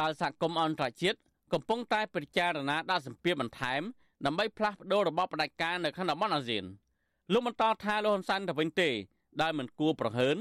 [0.00, 1.18] ដែលសហគមន៍អន្តរជាតិ
[1.52, 3.82] កំពុងតែពិចារណាដាក់សម្ពាធបន្ថែម
[4.26, 6.64] ដើម្បីផ្លាស់ប្តូររបបផ្ដាច់ការនៅក្នុងតំបន់អាស៊ាន
[7.32, 8.90] លោកបន្តថាលោកហ៊ុនសែនទៅវិញទេ
[9.42, 10.36] ដែលមិនគួរប្រហើន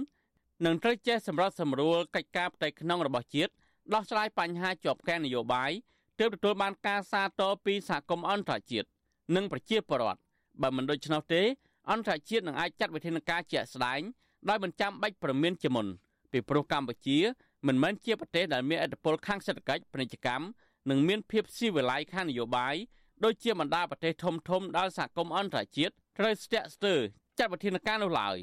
[0.66, 3.52] នឹងត្រូវចេះសម្រាប់សម្រួលកិច្ចការផ្ទៃក្នុងរបស់ជាតិ
[3.94, 5.72] ដោះស្រាយបញ្ហាជាប់គាំងនយោបាយ
[6.20, 8.88] ទើបទទួលបានការសាទរពីសហគមន៍អន្តរជាតិ
[9.36, 10.22] និងប្រជាពលរដ្ឋ
[10.62, 11.42] បើមិនដូច្នោះទេ
[11.92, 14.02] អន្តរជាតិនឹងអាចចាត់វិធានការជាក់ស្ដែង
[14.50, 15.88] ដោយមិនចាំបាច់ប្រមានជាមុន
[16.32, 17.18] ពីព្រោះកម្ពុជា
[17.68, 20.46] មិនមែនជាប្រទេសដែលមានឥទ្ធិពលខាងសេដ្ឋកិច្ចពាណិជ្ជកម្ម
[20.90, 22.76] និងមានភាពស៊ីវិល័យខាងនយោបាយ
[23.24, 27.00] ដូចជាបណ្ដាប្រទេសធំធំដែលសហគមន៍អន្តរជាតិត្រូវស្ទាក់ស្ទើរ
[27.38, 28.38] ចាត់វិធានការនោះឡើយ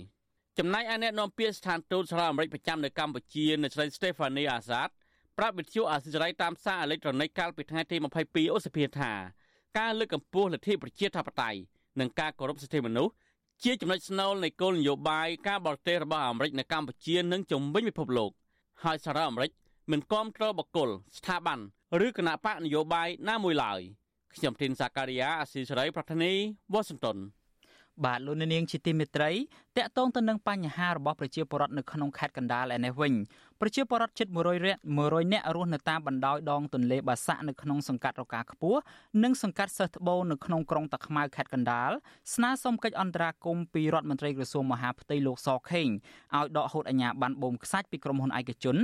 [0.58, 4.90] ចំណែកឯអ្នកនាំពាក្យស្ថានទូតសហរដ្ឋអាមេរិកប្រចាំនៅកម្ពុជានៅស្រី Stephanie Azad
[5.38, 9.12] ប្រាប់វិទ្យុអាស៊ីសេរីតាមសារអេឡិចត្រូនិកកាលពីថ្ងៃទី22ឧសភាថា
[9.78, 11.58] ការលើកកម្ពស់លទ្ធិប្រជាធិបតេយ្យ
[12.00, 13.12] និងការគោរពសិទ្ធិមនុស្ស
[13.62, 18.30] ជាចំណុចស្នូលនៃគោលនយោបាយការបរទេសរបស់អាមេរិកនៅកម្ពុជានិងជំវិញពិភពលោក
[18.84, 19.52] ហើយសហរដ្ឋអាមេរិក
[19.90, 21.58] មិនគាំទ្របកគលស្ថាប័ន
[22.06, 23.80] ឬគណៈបកនយោបាយណាមួយឡើយ
[24.34, 26.32] ខ្ញុំធីនសាការីយ៉ាអាស៊ីសេរីប្រធានី
[26.72, 27.18] វ៉ាស៊ីនតោន
[28.04, 29.30] បាទលោកនាងជាទីមេត្រី
[29.76, 33.12] តកតងទៅនឹងបញ្ហារបស់ប្រជាពលរដ្ឋនៅក្នុងខេត្តកណ្ដាលឯនេះវិញ
[33.60, 38.80] ប្រជាពលរដ្ឋជិត100នាក់100នាក់រស់នៅតាមបណ្ដោយដងទន្លេបាសាក់នៅក្នុងសង្កាត់រកាខ្ពស់
[39.22, 41.90] និងសង្កាត់សិស្សត្បូងនៅក្នុងក្រុងតាខ្មៅខេត្តកណ្ដាល
[42.34, 45.88] ស្នើសុំកិច្ចអន្តរាគមន៍ពីរដ្ឋមន្ត្រីក្រសួងមហាផ្ទៃលោកសខេង
[46.36, 48.76] ឲ្យដកហូតអាជ្ញាប័ណ្ណបូមខ្សាច់ពីក្រុមហ៊ុនឯកជន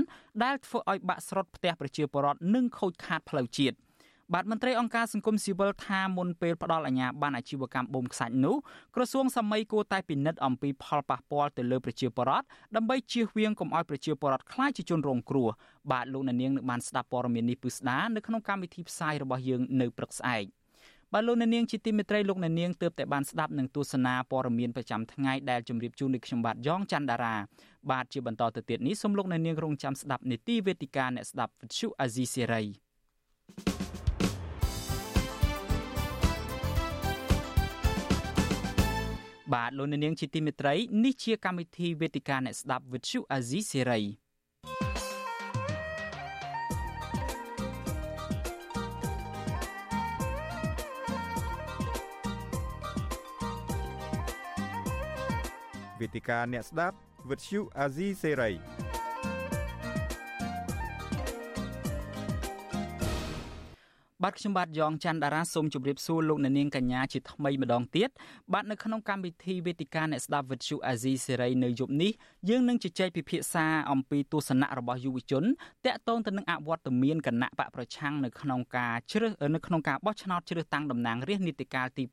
[0.42, 3.76] ដែលធ្វើឲ្យបាក់ស្រុតផ្ទះប្រជាពលរដ្ឋនិងខូចខាតផ្លូវជាតិ។
[4.34, 8.56] បាទមន្ត្រីអង្គការសង្គមស៊ីវិលថាមុនពេលផ្ដល់អាជ្ញាប័ណ្ណអាជីវកម្មបូមខ្សាច់នោះ
[8.94, 15.48] ក្រសួងសម័យគួរតែពិនិត្យអំពីផលប៉ះពាល់ទៅលើប្រជាពលរដ្ឋដើម្បីជៀសវាងកុំឲ្យប្រជាពលរដ្ឋខ្លាចជាជនរងគ្រោះ
[15.90, 20.44] បាទលោកអ្នកនាងនឹងបានស្ដាប់ព័ត៌មាននេះពិស្ដានៅក្នុងកម្មវិធីផ្សាយរបស់យើងនៅព្រឹកស្អែក
[21.12, 27.36] បាទលោកអ្នកនាងជាទីមេត្រីលោកអ្នកនាងទើបតែបានស្ដាប់នឹងទស្សនាព័ត៌មានប្រចាំថ្ងៃដែលជម្រាបជូននៅខ្ញុំបាទយ៉ងច័ន្ទដារា
[27.90, 32.89] បាទជាបន្តទៅទៀតនេះសូមលោកអ្នកនាងរងចាំស្ដាប់នីតិវេទិកាអ្នកស្ដាប់វិទ្យុអាស៊ីសេរី
[39.52, 44.00] បាទលោកនាងជាទីមេត្រីនេះជាកម្មវិធីវេទិកាអ្នកស្ដាប់វិទ្យុអាស៊ីសេរី
[56.00, 56.96] វេទិកាអ្នកស្ដាប់
[57.30, 58.89] វិទ្យុអា
[64.24, 68.10] បាទខ្ញុំបាទយ៉ងច័ន្ទដារាសូមជម្រាបសួរលោកអ្នកនាងកញ្ញាជាថ្មីម្ដងទៀត
[68.52, 72.12] បាទនៅក្នុងកម្មវិធីវេទិកាអ្នកស្ដាប់វិទ្យុអាស៊ីសេរីនៅយប់នេះ
[72.48, 75.44] យើងនឹងជជែកពិភាក្សាអំពីទស្សនៈរបស់យុវជន
[75.86, 82.04] តាក់ទងទៅនឹងអវត្តមានគណៈបកប្រឆាំងនៅក្នុងការជ្រើសនៅក្នុងការបោះឆ្នោតជ្រើសតាំងតំណាងរាស្ត្រនីតិកាលទី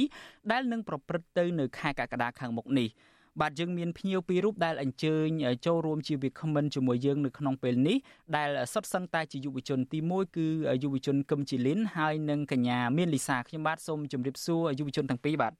[0.00, 2.90] 7ដែលនឹងប្រព្រឹត្តទៅនៅខែកក្កដាខាងមុខនេះ។
[3.40, 5.28] បាទយើងមានភ្ញៀវពីររូបដែលអញ្ជើញ
[5.66, 7.96] ចូលរួមជាវាគ្មិនជាមួយយើងនៅក្នុងពេលនេះ
[8.36, 10.46] ដែលសុទ្ធសឹងតែជាយុវជនទី1គឺ
[10.82, 15.52] យុវជនកឹមជីលីនហើយនិងកញ្ញាមានលីសាខ្ញុំបាទសូមជម្រាបសួរយុវជនទាំងពីរបាទ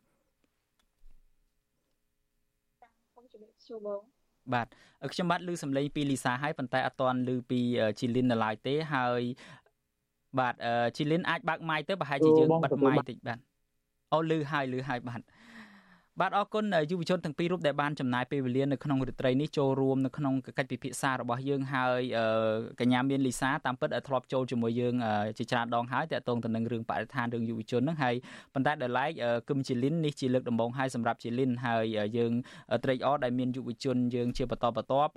[4.55, 4.67] បាទ
[5.13, 7.61] ខ្ញុំបាទឮសំឡេងពីលីសាហើយប៉ុន្តែអត់ទាន់ឮពី
[7.99, 9.23] ជីលីននៅឡើយទេហើយ
[10.39, 10.55] បាទ
[10.97, 13.39] ជីលីនអាចបើកម៉ាយទៅប្រហែលជាយើងបិទម៉ាយតិចបាទ
[14.13, 15.21] អូឮហើយឮហើយបាទ
[16.21, 22.01] បាទអរគុណយុវជនទាំងពីររូបដែលបានចំណាយពេលវេលានៅក្នុងរាត្រីនេះចូលរួមនៅក្នុងកិច្ចពិភាក្សារបស់យើងហើយ
[22.81, 24.95] កញ្ញាមានលីសាតាមពិតធ្លាប់ចូលជាមួយយើង
[25.39, 28.15] ជាច្រើនដងហើយតាក់ទងទៅនឹងរឿងបរិស្ថានរឿងយុវជនហ្នឹងហើយ
[28.55, 29.11] ប៉ុន្តែដល់ឡែក
[29.49, 31.85] គឹមជីលីននេះជាលើកដំបូងហើយសម្រាប់ជីលីនហើយ
[32.17, 32.33] យើង
[32.85, 35.13] ត្រេកអរដែលមានយុវជនយើងជាបន្តបន្ទាប់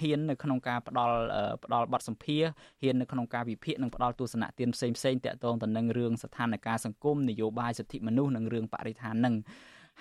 [0.00, 1.16] ហ៊ាននៅក្នុងការផ្ដល់
[1.64, 2.42] ផ្ដល់បទសម្ភាស
[2.82, 9.36] ហ៊ាននៅក្នុងការវិភាគនិងផ្ដល់ទស្សនៈទានផ្សេងផ្សេងតាក់ទងទៅនឹងរឿងស្ថានភាពសង្គមនយោបាយសិទ្ធិមនុស្សនិងរឿងបរិស្ថានហ្នឹង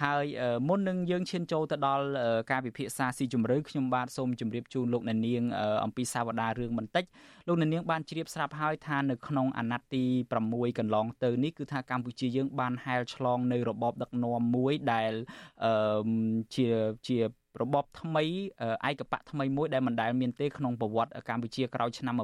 [0.01, 0.25] ហើយ
[0.67, 2.05] មុននឹងយើងឈានចូលទៅដល់
[2.51, 5.43] ការពិភាក្សាស៊ីជម្រៅខ្ញុំបាទសូមជម្រាបជូនលោកអ្នកនាង
[5.83, 7.03] អំពីសាវតារឿងបន្តិច
[7.47, 10.03] លោកអ្នកនាងបានជ្រាបស្រាប់ហើយថានៅក្នុងអាណត្តិទី
[10.41, 15.13] 6កន្លងទៅនេះគឺថាកម្ពុជាយើងបានហែលឆ្លងនៅរបបដឹកនាំមួយដែល
[16.55, 16.67] ជា
[17.07, 17.17] ជា
[17.61, 18.23] របបថ្មី
[18.89, 22.21] ឯកបៈថ្មីមួយដែលមិនដែលមានទេក្នុងប្រវត្តិកម្ពុជាក្រោយឆ្នាំ1993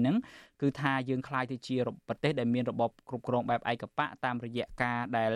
[0.00, 0.16] ហ្នឹង
[0.62, 1.76] គឺថាយើងខ្លាយទៅជា
[2.08, 5.30] ប្រទេសដែលមានរបបគ្រប់គ្រងបែបឯកបៈតាមរយៈការដែល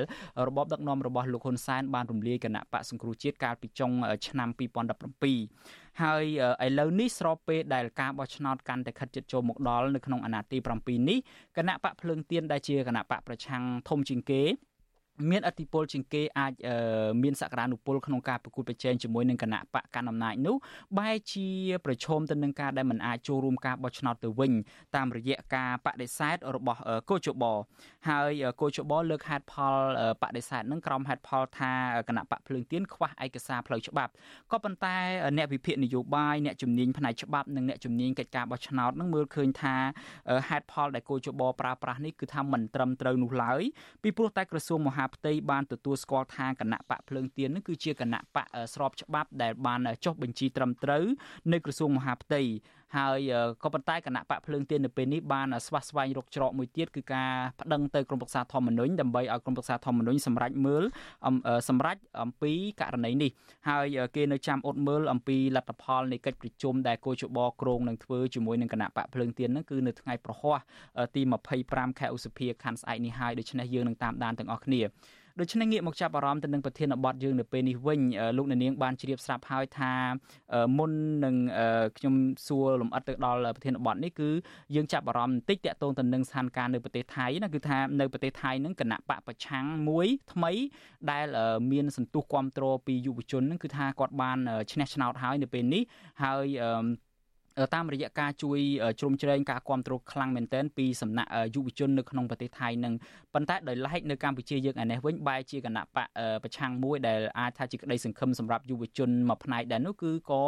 [0.49, 3.91] របបដឹកនាំរបស់លោកហ៊ុនសែនបានរំលាយគណៈបកសង្គ្រោះជាតិកាលពីចុង
[4.29, 4.49] ឆ្នាំ
[5.25, 6.25] 2017ហើយ
[6.67, 11.19] ឥឡូវនេះស្របពេលដែលការបោះឆ្នោតកាន់តែខិតជិតចូលមកដល់នៅក្នុងអាណត្តិទី7នេះ
[11.57, 14.43] គណៈបកភ្លើងទៀនដែលជាគណៈបកប្រឆាំងធំជាងគេ
[15.31, 16.53] មានអធិបុលជាងគេអាច
[17.23, 20.57] មានសក្តានុពលក្នុងការប្រកួតប្រជែងជាមួយនឹងគណៈបកកណ្ដាលអំណាចនោះ
[20.99, 21.49] បែរជា
[21.85, 24.53] ប្រឈមទៅនឹងការដែលមិនអាចចូលរួមការបោះឆ្នោតទៅវិញ
[24.97, 27.45] តាមរយៈការបដិសេធរបស់កោជប
[28.09, 29.77] ហើយកោជបលើកហេតុផល
[30.23, 31.73] បដិសេធនឹងក្រុមហេតុផលថា
[32.09, 34.13] គណៈបកភ្លើងទៀនខ្វះឯកសារផ្លូវច្បាប់
[34.53, 34.97] ក៏ប៉ុន្តែ
[35.37, 39.77] អ្នកវិភាគនយោបាយអ្នកជំនាញផ្នែកច្បាប់និងអ្នកជំនាញកិច្ចការបោះឆ្នោតនឹងមើលឃើញថា
[40.49, 43.63] ហេតុផលដែលកោជបប្រើប្រាស់នេះគឺថាមិនត្រឹមត្រូវនោះឡើយ
[44.03, 51.05] ពីព្រោះតែក្រសួងមហាផ្ទៃបានទទួលស្គាល់ថាគណៈបកភ្លើងទៀននឹងគឺជាគណៈបកស្របច្បាប់ដែលបានចុះបញ្ជីត្រឹមត្រូវ
[51.53, 52.43] នៅក្រសួងមហាផ្ទៃ
[52.97, 53.19] ហើយ
[53.63, 60.85] ក៏ប៉ុន្តែគណៈបកភ្លើងទៀននៅពេលនេះបានស្វាស្វែងរកច្រកមួយទៀតគឺការប្តឹងទៅក្រមប្រឹក្សាធម្មនុញ្ញដើម្បីឲ្យក្រមប្រឹក្សាធម្មនុញ្ញសម្រេចមើល
[61.69, 63.31] សម្រេចអំពីករណីនេះ
[63.69, 70.59] ហើយគេនៅចាំអត់មើលអំពីលទ្ធផលនៃកិច្ចប្រជុំដែលគោជបក្រងនឹងធ្វើជាមួយនឹងគណៈបកភ្លើងទៀនហ្នឹងគឺនៅថ្ងៃប្រហ័ស
[71.15, 71.23] ទី
[71.61, 74.83] 25ខែឧសភាខែស្អែកនេះហើយដូច្នេះយើងនឹងតាមដានទាំងអស់គ្នា
[75.41, 78.01] ដូច្នេះងាកមកចាប់អារម្មណ៍ទៅនឹងប្រធានបទយើងនៅពេលនេះវិញ
[78.37, 79.93] លោកអ្នកនាងបានជ្រាបស្រាប់ហើយថា
[80.79, 80.91] មុន
[81.25, 81.37] នឹង
[81.99, 82.15] ខ្ញុំ
[82.47, 84.31] សួរលំអិតទៅដល់ប្រធានបទនេះគឺ
[84.75, 90.53] យើងចាប់អារម្មណ៍បន្តិចតាក់ទងទៅនឹងស្ថានភាពនៅប្រទេសថៃណាគឺថានៅប្រទេសថៃនឹងគណៈបកប្រឆាំងមួយថ្មី
[91.11, 91.25] ដែល
[91.73, 94.39] មានសន្ទុះគ្រប់គ្រងពីយុវជននឹងគឺថាគាត់បាន
[94.73, 95.83] ឈ្នះឆ្នោតហើយនៅពេលនេះ
[96.23, 96.47] ហើយ
[97.76, 98.60] តាមរយៈការជួយ
[99.00, 102.94] ជ្រោមជ្រែងការគ្រប់គ្រងខ្លាំងមែនទែនពីសំណាក់យុវជននៅក្នុងប្រទេសថៃនឹង
[103.34, 106.08] ប៉ុន្តែដោយឡែកនៅកម្ពុជាយើងឯនេះវិញបែរជាគណៈបក
[106.44, 110.44] ប្រឆាំងមួយដែលអាចថាជាក្តីសង្ឃឹមសម្រាប់យុវជនមួយផ្នែកដែរនោះគឺក៏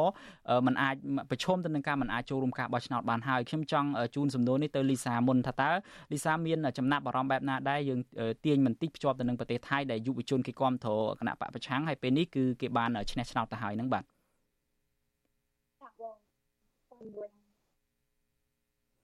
[0.66, 0.96] มันអាច
[1.30, 5.72] ប្រឈមទៅនឹងការมันអាចចូលរួមការបោះឆ្នោតបានហើយខ្ញុំចង់ជូនសំណួរនេះទៅលីសាមុនថាតើ
[6.14, 8.00] លីសាមានចំណាប់អារម្មណ៍បែបណាដែរយើង
[8.46, 14.04] ទាញបន្តិចភ្ជាប់ទៅនឹងប្រទេសថៃដែលយុវជនគេគ្រប់គ្រងគណៈបកប្រឆាំងហើយពេលនេះគឺគេបានឈ្នះឆ្នោតទៅហើយហ្នឹងបាទ
[17.15, 17.29] មួយ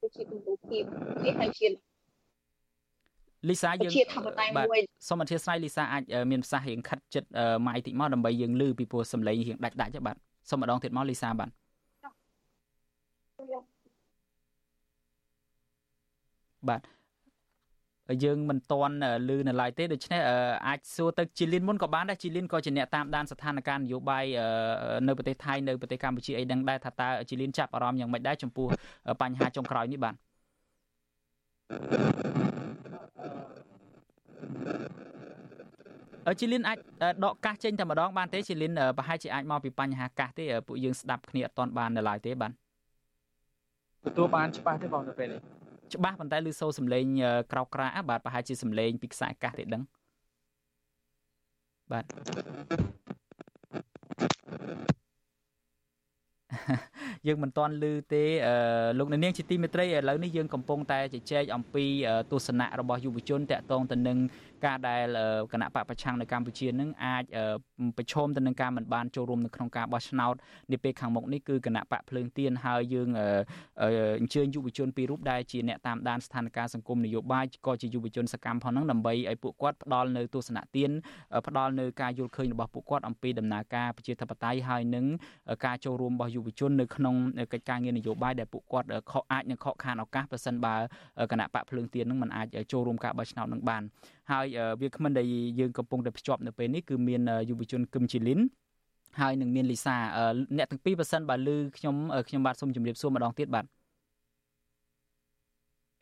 [0.01, 0.83] គឺជាគំរូភាព
[1.25, 1.69] នេះហើយជា
[3.51, 7.29] លីសាយើងជាធម្មតាមួយសូមអធិស្ឋានលីសាអាចមានប្រសាសន៍រៀងខិតចិត្ត
[7.67, 10.17] ម៉ៃតិចមកដើម្បីយើងលឺពីព្រោះសំឡេងរៀងដាច់ដាច់បាទ
[10.51, 11.51] សូមម្ដងទៀតមកលីសាបាទ
[16.69, 16.81] បាទ
[18.25, 18.95] យើងមិនតន់
[19.29, 20.21] លឺនៅឡើយទេដូច្នេះ
[20.69, 24.25] អាចសួរទៅជីលីនមុនក៏បានដែរជីលីនក៏ជាអ្នកតាមដានស្ថានភាពនយោបាយ
[25.09, 28.67] នៅប្រទេសថៃនៅប្រទេសកម្ពុជាអីដឹងដែរថាតើជីលីនចាប់អារម្មណ៍យ៉ាងម៉េចដែរចំពោះ
[29.23, 30.15] បញ្ហាចុងក្រោយនេះបាទ
[36.29, 36.79] អឺជីលីនអាច
[37.25, 42.53] ដកកាសចេញតែម្ដងបានទេជីលីនប្រហែលជាអាចមកពីបញ្ហាកាសទេពួកយើងស្ដាប់គ្នាអត់ទាន់បាននៅឡើយទេបាទ
[44.07, 45.41] ទទួលបានច្បាស់ទេបងនៅពេលនេះ
[45.93, 47.05] ច្បាស់ប៉ុន្តែឮសូរសំឡេង
[47.53, 49.83] ក្រោកក្រាបាទប្រហែលជាសំឡេងពីខ្សែអាកាសទេដឹង
[51.93, 52.05] បាទ
[57.27, 58.25] យើងមិនទាន់ឮទេ
[58.99, 61.85] លោកនាងជាទីមេត្រីឥឡូវនេះយើងកំពុងតែជជែកអំពី
[62.33, 64.19] ទស្សនៈរបស់យុវជនតាក់ទងទៅនឹង
[64.67, 65.07] ការដែល
[65.53, 67.25] គណៈបកប្រឆាំងនៅកម្ពុជានឹងអាច
[67.99, 70.35] ប្រឈមទៅនឹងការមិនបានចូលរួមនៅក្នុងការបោះឆ្នោត
[70.73, 73.09] នាពេលខាងមុខនេះគឺគណៈបកភ្លើងទៀនហើយយើង
[74.21, 80.91] អញ្ជើញយុវជនពីររូបដែលជាអ្នកតាមដានស្ថានភាពសង្គមនយោបាយក៏ជាយុវជនសកម្មផងហ្នឹងដើម្បីឲ្យពួកគាត់ផ្ដល់នៅទស្សនៈទៀន
[81.47, 85.05] ផ្ដល់នៅការយល់ឃើញរបស់ពួកគាត់អំពីដំណើរការប្រជាធិបតេយ្យហើយនឹង
[85.65, 87.15] ការចូលរួមរបស់យុវជននៅក្នុង
[87.53, 90.75] កិច្ចការងារនយោបាយដែលពួកគាត់ខកអាចនឹងខកខានឱកាសប្រសិនបើ
[91.31, 93.83] គណៈបកភ្លើងទៀននឹងមិនអាចចូលរួមការបោះឆ្នោតនឹងបាន
[94.31, 94.47] ហើយ
[94.81, 95.27] វាគ្មិនដែល
[95.61, 97.21] យើងកំពុងតែភ្ជាប់នៅពេលនេះគឺមាន
[97.51, 98.41] យុវជនគឹមជីលីន
[99.21, 99.97] ហើយនឹងមានលីសា
[100.57, 101.97] អ្នកទាំងពីរប៉ះសិនបើលឺខ្ញុំ
[102.29, 103.67] ខ្ញុំបាទសូមជម្រាបសួរម្ដងទៀតបាទ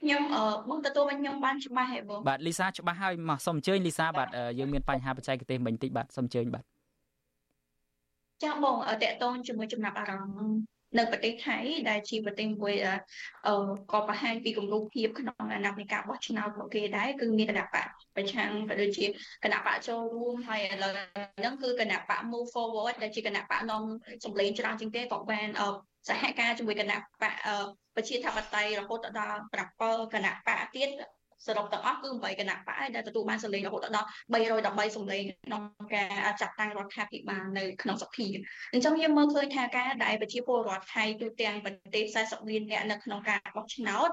[0.02, 4.28] ខ្ញុំអឺបងទទួលវិញខ្ញុំបានច្បាស់ហេបងបាទលីសាច្បាស់ហើយមកសូមអញ្ជើញលីសាបាទ
[4.58, 6.64] យើងមានបញ្ហាបច្ចេកទេសមិញតិចបាទសូមអញ្ជើញបាទ
[8.42, 11.58] ចាបងតកតងជាមួយចំណាប់អារម្មណ៍នៅប្រទេសថៃ
[11.90, 12.74] ដែលជាប្រទេសមួយ
[13.46, 13.54] អឺ
[13.92, 17.86] ក៏បង្ហាញពីគំរូភាពក្នុងអាណត្តិនៃការបោះឆ្នោតរបស់គេដែរគឺមានគណៈបក
[18.16, 19.06] ប្រឆាំងក៏ដូចជា
[19.44, 20.92] គណៈបកចូលរួមហើយឥឡូវ
[21.38, 23.82] ហ្នឹងគឺគណៈបក move forward ដែលជាគណៈបកនាំ
[24.24, 25.48] សម្លេងច្រើនជាងគេក៏បាន
[26.08, 27.34] សហការជាមួយគណៈបក
[27.96, 29.40] ប្រជាធិបតេយ្យរហូតដល់
[29.76, 30.88] 7គណៈបកទៀត
[31.46, 35.62] សរុបទាំងអស់គឺ8គណៈបកដែលទទួលបានសម្លេងរហូតដល់313សម្លេងក្នុង
[35.94, 38.26] ការចាត់តាំងរដ្ឋាភិបាលនៅក្នុងសភា
[38.72, 44.10] អញ្ចឹងយើងមើលឃើញថាការដែលប្រជាពលរដ្ឋថៃទូទាំងប្រទេស40លាននាក់នៅក្នុងការបោះឆ្នោត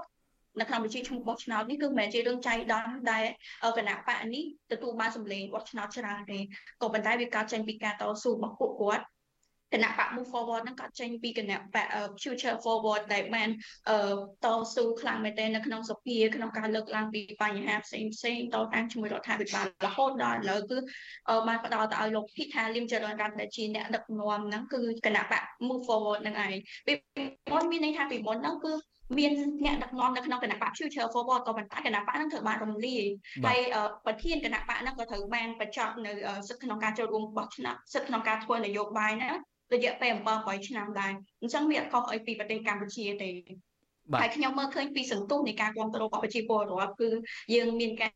[0.59, 3.23] នៅក្នុងវិជាឈ្មោះបោះឆ្នោតនេះគឺមិនមែនជារឿងចៃដន្យដែល
[3.77, 6.39] គណៈបកនេះទទួលបានសម្លេងបោះឆ្នោតច្រើនទេ
[6.81, 9.05] ក៏ប៉ុន្តែវាកើតចេញពីការតស៊ូរបស់ពួកគាត់
[9.73, 11.87] គណៈបក move forward ហ្នឹងក៏ចេញពីគណៈបក
[12.21, 13.49] future forward ដែលបាន
[14.45, 20.77] តស៊ូខ្លាំងមែនទែននៅក្នុងសភាក្នុងការលើកឡើងពីបញ្ហាផ្សេងផ្សេងតតាំងជាមួយរដ្ឋាភិបាលរហូតដល់ឥឡូវគឺ
[21.47, 26.53] បានផ្ដល់ទៅឲ្យលោកភិថាលឹមចរិនរដ្ឋដែលជាអ្នកដឹកនាំហ្នឹងគឺគណៈបក move forward ហ្នឹងឯង
[26.87, 26.93] ពី
[27.51, 28.73] មុនមានន័យថាពីមុនហ្នឹងគឺ
[29.17, 29.31] មាន
[29.65, 33.03] អ្នកដឹកនាំនៅក្នុងគណៈបក Future Forward ក៏ប៉ុន្តែគណៈបកហ្នឹងត្រូវបានរំលាយ
[33.45, 33.59] ហើយ
[34.05, 36.11] ប្រធានគណៈបកហ្នឹងក៏ត្រូវបានបញ្ចប់នៅ
[36.47, 39.29] សិទ្ធិក្នុងការចូលរួមបោះឆ្នោតសិទ្ធិក្នុងការធ្វើនយោបាយណា
[39.73, 43.31] រយៈពេល7ឆ្នាំដែរអញ្ចឹងវាអត់ខុសអីពីប្រទេសកម្ពុជាទេ
[44.21, 47.09] ហើយខ្ញុំមើលឃើញពីសន្ទុះនៃការគ្រប់គ្រងរបស់ប្រជាពលរដ្ឋគឺ
[47.55, 48.11] យើងមានការ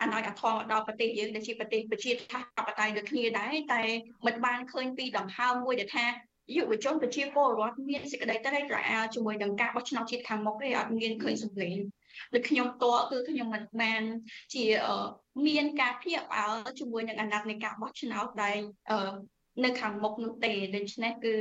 [0.00, 3.82] អនុញ្ញាតធម៌ដល់ប្រទេសយើងដែលជាប្រទេសប្រជាធិបតេយ្យដូចគ្នាដែរតែ
[4.26, 6.06] មិនបានឃើញពីដង្ហើមមួយដែលថា
[6.56, 11.78] យុវជនប្រជាពលរដ្ឋមានសេចក្តីត្រេកត្រអាលជាមួយនឹងការបោះឆ្នោតជាតិខាងមុខទេអត់មានឃើញសម្លេង
[12.34, 14.02] ដូចខ្ញុំតគឺខ្ញុំមិនបាន
[14.54, 14.64] ជា
[15.46, 16.46] មានការភៀបអើ
[16.78, 18.58] ជាមួយនឹងអាណត្តិនៃការបោះឆ្នោតដែល
[19.64, 21.34] នៅខាងមុខនោះទេដូច្នេះគឺ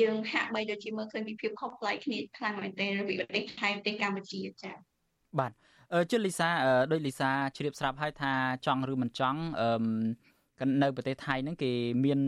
[0.00, 4.74] យើងហាក់បីដូចជាមើលឃើញពីភាពខុសប្លែកគ្នាខ្លាំងមែនទែនរវាងប្រទេសថៃប្រទេសកម្ពុជាចា៎
[5.38, 5.52] បាទ
[6.10, 6.48] ជិតលីសា
[6.92, 8.32] ដោយលីសាជ្រាបស្រាប់ហើយថា
[8.66, 11.70] ចង់ឬមិនចង់អឺនៅប្រទេសថៃហ្នឹងគេ
[12.04, 12.20] មាន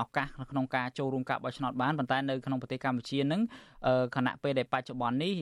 [0.00, 3.42] ឱកាសក្នុងការចូលរួមការបោះឆ្នោតបានប៉ុន្តែនៅក្នុងប្រទេសកម្ពុជាហ្នឹង
[4.16, 5.34] គណៈពេលដែលបច្ចុប្បន្ននេះ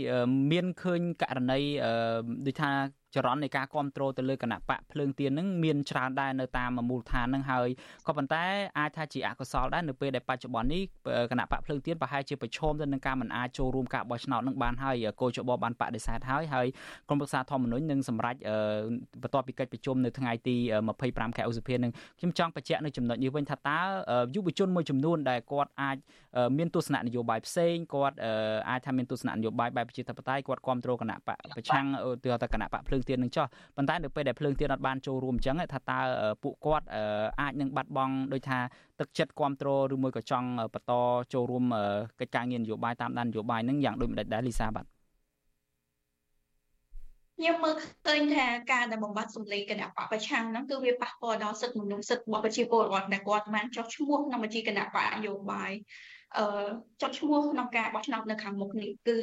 [0.52, 1.60] មានឃើញករណី
[2.46, 2.70] ដូចថា
[3.14, 7.68] ចរន្តនៃការគ្រប់គ្រងទៅលើគណៈបកភ្លើងទៀននឹងមានច្រើនដែរនៅតាមមូលដ្ឋាននឹងហើយ
[8.06, 8.44] ក៏ប៉ុន្តែ
[8.78, 10.82] អាចថាជាអកុសលដែរនៅពេលដែលបច្ចុប្បន្ននេះ
[11.30, 16.66] គណៈបកភ្លើងទៀនប្រហែលជាប្រឈមទៅនឹងការមិនអាចចូលរួមការបោះឆ្នោតនឹងបានហើយកោជបបានបដិសេធហើយហើយ
[17.08, 18.36] ក្រុមប្រឹក្សាធម្មនុញ្ញនឹងសម្រេច
[19.22, 20.56] បន្ទាប់ពីកិច្ចប្រជុំនៅថ្ងៃទី
[20.96, 23.80] 25ខែឧសភានឹងខ្ញុំចង់បញ្ជាក់នៅចំណុចនេះវិញថាតើ
[24.34, 25.96] យុវជនមួយចំនួនដែលគាត់អាច
[26.58, 28.16] មានទស្សនៈនយោបាយផ្សេងគាត់
[28.68, 31.86] អាចថាមានទស្សនៈនយោបាយបែបប្រជាធិបតេយ្យគាត់គ្រប់គ្រងគណៈបកប្រឆាំង
[32.24, 33.46] ទៅទៅគណៈបកភ្លើងទៀននឹងចោះ
[33.76, 35.98] ប៉ុន្តែនៅពេលដែលភ្លើងទៀនអត់បានចូលរួមអញ្ចឹងថាតើ
[36.42, 36.86] ពួកគាត់
[37.40, 38.58] អាចនឹងបាត់បង់ដោយថា
[39.00, 40.92] ទឹកចិត្តគ្រប់គ្រងឬមួយក៏ចង់បន្ត
[41.34, 41.64] ចូលរួម
[42.20, 44.86] កិច្ចការងារនយោបាយតាមដាននយោបាយនឹងយ៉ាងដូចម្ដេចដែរលីសាបាទ
[47.38, 47.74] ខ្ញុំមើល
[48.06, 55.72] ឃើញថាការដែលបំបត្តិសម្លេងគណៈបកប្រឆាំងហ្នឹងគឺវាប៉ះពាល់ដល់សិទ្ធិមនុស្សសិទ្ធិរបស់ប្រជាពលរដ្ឋដែលគាត់បានចុះឈ្មោះក្នុងបញ្ជីគណៈបកនយោបាយ
[56.36, 56.44] អឺ
[57.00, 59.16] ចុះឈ្មោះក្នុងការបោះឆ្នោតនៅខាងមុខនេះគឺ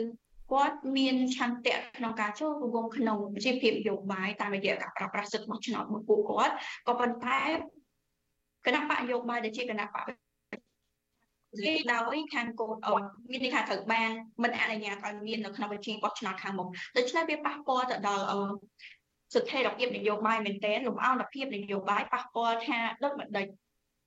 [0.51, 6.55] គាត់មានឆន្ទៈក្នុងការចូលរួមក្នុងជាភាពនយោបាយតាមរយៈការប្រើប្រាស់សិទ្ធិរបស់ឆ្នោតរបស់ពួកគាត់
[6.87, 7.41] ក៏ប៉ុន្តែ
[8.65, 10.03] គណៈបកនយោបាយដែលជាគណៈបក
[11.93, 14.09] ដោយខាងកូនអូនមានន័យថាត្រូវបាន
[14.43, 16.67] មិនអនុញ្ញាតឲ្យមាននៅក្នុងបញ្ជីបោះឆ្នោតខាងមុខ
[16.97, 18.23] ដូច្នេះវាប៉ះពាល់ទៅដល់
[19.35, 23.45] ស្ថិរភាពនយោបាយមែនទែនលំអោនភាពនយោបាយប៉ះពាល់ថាដូចម្ដេច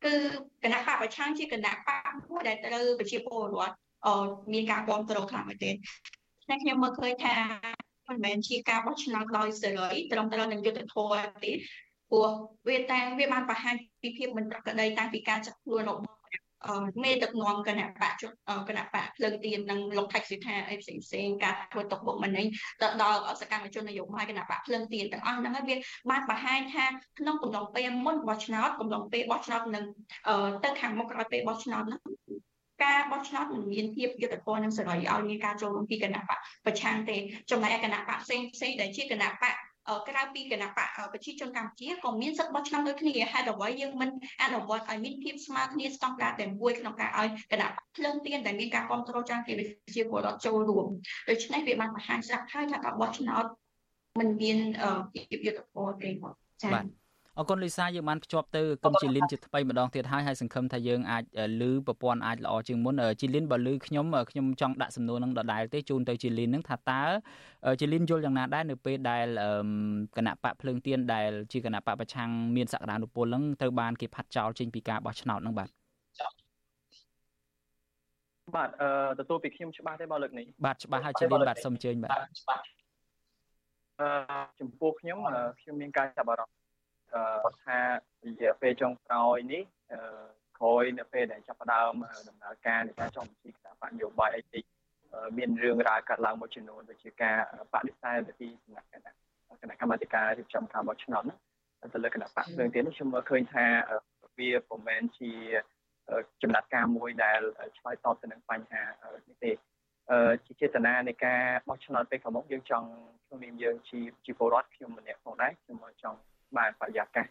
[0.05, 0.15] គឺ
[0.63, 3.75] គណៈបកប្រឆាំងជាគណៈបកមួយដែលត្រូវប្រជាពលរដ្ឋ
[4.53, 5.75] មានការគ្រប់គ្រងខ្លាំងមែនទែន
[6.49, 7.37] តែខ្ញុំមើលឃើញថា
[8.09, 11.53] មិនមែនជាការបោះឆ្នោតដោយសេរីត្រឹមត្រូវនឹងយុត្តិធម៌ទេ
[12.11, 12.29] ព្រោះ
[12.69, 16.19] វាតែវាបានបង្ហាញពីភាពមិនប្រក្រតីតាំងពីការចាត់ខ្លួនរបស់
[17.03, 18.13] មេដឹកនាំគណៈបក
[18.69, 22.47] គណៈបកភ្លើងទៀននិងលោកថៃសិដ្ឋាអីផ្សេងផ្សេងការធ្វើទុកបុកម្នេញ
[22.81, 25.77] ទៅដល់សកម្មជននយោបាយគណៈបកភ្លើងទៀនទាំងអស់ហ្នឹងវា
[26.11, 26.85] បានបង្ហាញថា
[27.19, 29.85] ក្នុងកំឡុងពេលមុនបោះឆ្នោតកំឡុងពេលបោះឆ្នោតនឹង
[30.65, 32.01] ទៅខាងមុខក្រោយពេលបោះឆ្នោតហ្នឹង
[32.85, 37.17] ការបោះឆ្នោតមិនមានភាពយុត្តិធម៌និងសេរីឲ្យមានការចូលរួមពីគណៈបកប្រឆាំងទេ
[37.51, 39.55] ចំណែកឯគណៈបកផ្សេងផ្សេងដែលជាគណៈបក
[40.09, 44.11] ក្រៅពីគណៈបកប្រជាជនកម្ពុជាក៏មានសិទ្ធិបោះឆ្នោតដូចគ្នាហេតុអ្វីយើងមិន
[44.43, 50.87] អនុវត្តឲ្យមានភាពស្មើគ្នាស្តង់ដារតែមួយក្នុងការឲ្យគណៈបកភ្លើងទៀនដែលមានការគ្រប់គ្រងចាំងពីប្រជាពលរដ្ឋចូលរួម
[51.29, 53.45] ដូច្នេះវាបានបង្ហាញស្រាប់ហើយថាការបោះឆ្នោត
[54.21, 54.59] មិនមាន
[55.13, 56.85] ភាពយុត្តិធម៌ទេចា៎បាទ
[57.41, 61.25] អរគុណលីសាយើងបានភ្ជាប់ទៅគុំជីលីនជាថ្មីម្ដងទៀតហើយហើយសង្ឃឹមថាយើងអាច
[61.61, 67.03] លឺប្រព័ន្ធអាចល្អជាងមុនជីលីនបើលឺខ្ញុំខ្ញុំចង់ដាក់សំណួរនឹងដដែលទេជូនទៅជីលីននឹងថាតើ
[67.81, 69.27] ជីលីនយល់យ៉ាងណាដែរនៅពេលដែល
[70.17, 75.69] គណៈបកភ្លើងទៀនដែលជាគណៈបកប្រឆាំងមានសក្តានុពលនឹងត្រូវបានគេផាត់ចោលចេញពីការបោះឆ្នោតនឹងបាទ
[78.57, 82.63] បាទអឺទទួលពីខ្ញុំច្បាស់ទេបើលើកនេះបាទច្បាស់ហើយជីលីនបាទសូមអញ្ជើញបាទច្បាស់
[84.01, 84.09] អឺ
[84.61, 85.19] ចំពោះខ្ញុំ
[85.61, 86.58] ខ្ញុំមានការចាប់អារម្មណ៍
[87.65, 87.79] ថា
[88.27, 89.63] រយៈពេលចុងក្រោយនេះ
[90.59, 91.93] ក្រោយនៅពេលដែលចាប់ផ្ដើម
[92.29, 94.65] ដំណើរការនៃការចុះបញ្ជីគណៈបញ្ញោបាយអីតិច
[95.39, 97.37] មានរឿងរ៉ាវកាត់ឡើងមួយចំនួនដូចជាការ
[97.73, 99.13] បដិសេធពីសំណាក់គណៈ
[99.63, 101.39] គណៈកម្មាធិការរៀបចំការបោះឆ្នោតហ្នឹង
[101.95, 103.67] ទៅលើគណៈបកភ្លើងទៀតនេះខ្ញុំមើលឃើញថា
[104.39, 105.33] វាពុំមែនជា
[106.43, 107.41] ចំណាត់ការមួយដែល
[107.79, 108.83] ឆ្លើយតបទៅនឹងបញ្ហា
[109.27, 109.53] នេះទេ
[110.11, 112.89] អឺជាចេតនានៃការបោះឆ្នោតពេលខាងមុខយើងចង់
[113.25, 116.19] ខ្ញុំមានយើងជាជាពលរដ្ឋខ្ញុំម្នាក់ផងដែរខ្ញុំចង់
[116.57, 117.27] បានបរិយាកាស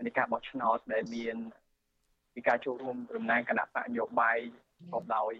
[0.00, 1.36] នៃការបោះឆ្នោតដែលមាន
[2.34, 4.38] ពីការចូលរួមតំណាងគណៈបកនយោបាយ
[4.90, 5.32] ប្រកបដោយ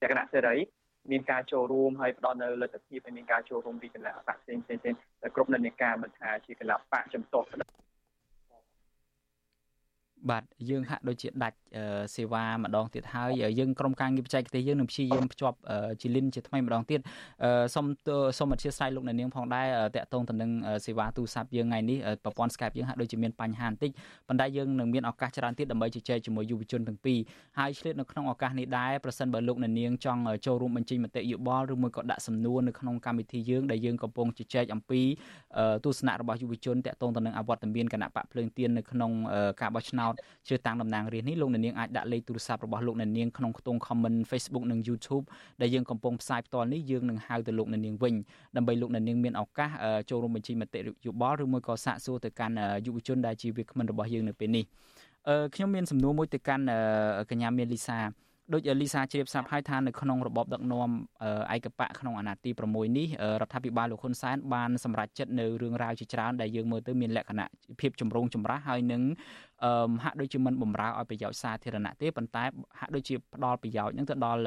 [0.00, 0.56] លក្ខណៈសេរី
[1.10, 7.48] មានការចូលរួមហើយផ្ដល់នៅលទ្ធភាពឲ្យមានការចូលរួមពីគណៈបកផ្សេងផ្សេងផ្សេងតែគ្រប់និន្នាការមិនថាជាគណៈបកចំទាស់
[10.30, 11.58] បាទយើងហាក់ដូចជាដាច់
[12.14, 15.56] សេវាម្ដងទៀតហើយយើងក្រុមការងារបច្ចេកទេសយើងនឹងព្យាយាមភ្ជាប់
[16.00, 17.00] ជាលិនជាថ្មីម្ដងទៀត
[17.74, 17.86] សូម
[18.38, 19.66] សូមអធិស្ឋានលោកអ្នកនាងផងដែរ
[19.96, 20.50] តាក់ទងទៅនឹង
[20.86, 23.90] សេវាទូរស័ព្ទយើងថ្ងៃនេះប្រព័ន្ធ Skype យើងហាក់ដូចជាមានបញ្ហាបន្តិច
[24.28, 27.18] ប៉ុន្តែយើងនឹងមានឱកាសច្រើនទៀតដើម្បីជជែកជាមួយយុវជនទាំងពីរ
[27.58, 35.00] ហើយឆ្លៀតនៅក្នុងឱកាសនេះដែរប្រសិនបើលោកអ្នកនាងចង់ចូលរួមបញ្ចេញមតិយោបល់ឬមួយក៏ដាក់សំណួរនៅក្នុងកម្មវិធីយើងដែលយើងកំពុងជជែកអំពី
[35.84, 39.12] ទស្សនៈរបស់យុវជនតាក់ទងទៅនឹងអវត្តមានគណៈបកភ្លើងទៀននៅក្នុង
[39.60, 40.12] ការបោះឆ្នោត
[40.46, 45.24] ជ្រើសតាំងតំណាងរាស្ត្រនេះលោកអ្នកនាងអាចដាក់លេខទូរស័ព្ទរបស់លោកអ្នកនាងក្នុងខ្ទង់ comment Facebook និង YouTube
[45.60, 48.14] ដែលយើងកំពុងផ្សាយផ្ទាល់នេះយើងនឹងហៅទៅលោកអ្នកនាងវិញ
[48.56, 49.70] ដើម្បីលោកអ្នកនាងមានឱកាស
[50.10, 52.54] ចូលរួមបញ្ចេញមតិយោបល់ឬមួយក៏សាកសួរទៅកាន់
[52.86, 54.64] យុវជនដែលជាវាគ្មិនរបស់យើងនៅពេលនេះ
[55.54, 56.64] ខ្ញុំមានសំណួរមួយទៅកាន់
[57.30, 57.98] កញ្ញាមានលីសា
[58.52, 60.90] ដូចលីសាជ្រាបស្រាប់ហើយថានៅក្នុងរបបដឹកនាំ
[61.54, 63.08] ឯកបកក្នុងអាណត្តិទី6នេះ
[63.40, 67.46] រដ្ឋាភិបាលលោកហ៊ុនសែនបានសម្រេចចិត្តនៅរឿងរ៉ាវជាច្រើនដែលយើងមើលទៅមានលក្ខណៈ
[67.80, 69.02] ភាពចម្រូងចម្រាសហើយនឹង
[69.64, 72.44] អឺហាក់ដូចជាមិនបំរើឲ្យប្រយោជន៍សាធារណៈទេប៉ុន្តែ
[72.78, 74.40] ហាក់ដូចជាផ្ដល់ប្រយោជន៍នឹងទៅដល់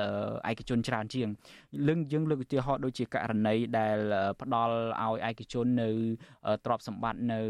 [0.49, 1.27] ឯកជនច្រើនជាង
[1.87, 3.97] លឹងយើងលើកឧទាហរណ៍ដូចជាករណីដែល
[4.41, 5.89] ផ្ដល់ឲ្យឯកជននៅ
[6.65, 7.41] ទ្រព្យសម្បត្តិនៅ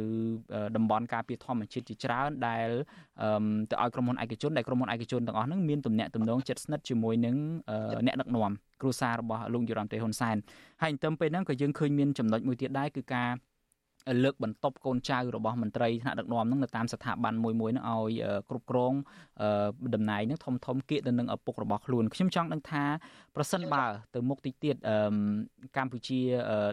[0.76, 2.70] តំបន់ការពារធម្មជាតិជាច្រើនដែល
[3.72, 7.36] ទៅឲ្យក្រុមហ៊ុនឯកជនដែលក្រុមហ៊ុនឯកជនទាំងអស់ហ្នឹងមានទំនាក់ទំនងជិតស្និទ្ធជាមួយនឹង
[8.08, 8.52] អ្នកដឹកនាំ
[8.82, 10.36] គ្រួសាររបស់លោកយុរ៉ាំតេហ៊ុនសែន
[10.82, 13.30] ហើយអញ្ចឹងពេលហ្នឹងក៏យើងឃើញមានចំណុចមួយទៀតដែរគឺការ
[14.24, 18.12] លើកបន្ទប់កូនចៅរបស់មន្ត្រីថ្នាក់ដឹកនាំនឹងនៅតាមស្ថាប័នមួយមួយនឹងឲ្យ
[18.50, 18.94] គ្រប់គ្រង
[19.96, 22.84] តំណែងនឹងធំធំគៀកទៅនឹងឪពុករបស់ខ្លួនខ្ញុំចង់ដឹងថា
[23.36, 23.84] ប្រសិនបើ
[24.16, 24.76] ទៅមុខទីទៀត
[25.78, 26.20] កម្ពុជា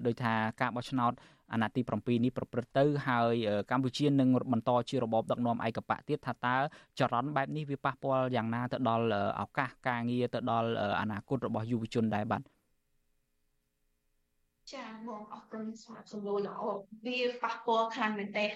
[0.06, 1.12] ដោយថាការបោះឆ្នោត
[1.52, 3.34] អាណត្តិទី7នេះប្រព្រឹត្តទៅហើយ
[3.70, 6.56] កម្ពុជានឹងបន្តជារបបដឹកនាំឯកបកទៀតថាតើ
[6.98, 9.06] ចរន្តបែបនេះវាប៉ះពាល់យ៉ាងណាទៅដល់
[9.40, 10.68] ឱកាសការងារទៅដល់
[11.00, 12.42] អនាគតរបស់យុវជនដែរបាទ
[14.74, 16.62] ចាបងអរគុណសម្រាប់សំណួរល្អ
[17.06, 18.50] វាប៉ះពាល់ខ្លាំងមែនទែន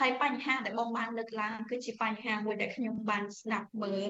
[0.00, 4.02] ហើយបញ្ហាដែលបងបានលើកឡើងគឺជាបញ្ហាមួយដែលខ្ញុំបានស្ដាប់មើល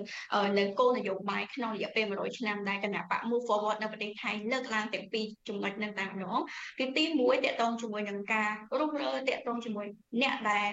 [0.59, 6.41] នៅគោលនយោបាយក្នុងរយៈពេល100ឆ្នាំដែលគណៈបក Move Forward នៅប្រទេសថៃលើកឡើងទាំងពីរចំណុចនឹងតែម្ដង
[6.79, 9.87] គឺទី1តកតងជាមួយនឹងការរុះរើតកតងជាមួយ
[10.23, 10.69] អ្នកដែល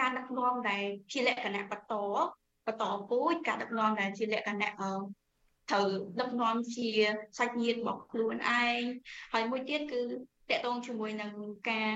[0.00, 0.82] ការដឹកនាំដែល
[1.12, 1.94] ជាលក្ខណៈបន្ត
[2.66, 4.72] បន្តពូជការដឹកនាំដែលជាលក្ខណៈ
[5.70, 5.86] ត្រូវ
[6.20, 6.88] ដឹកនាំជា
[7.38, 8.82] សាច់ញាតិរបស់ខ្លួនឯង
[9.32, 10.06] ហើយមួយទៀតគឺត
[10.50, 11.32] កតងជាមួយនឹង
[11.70, 11.92] ការ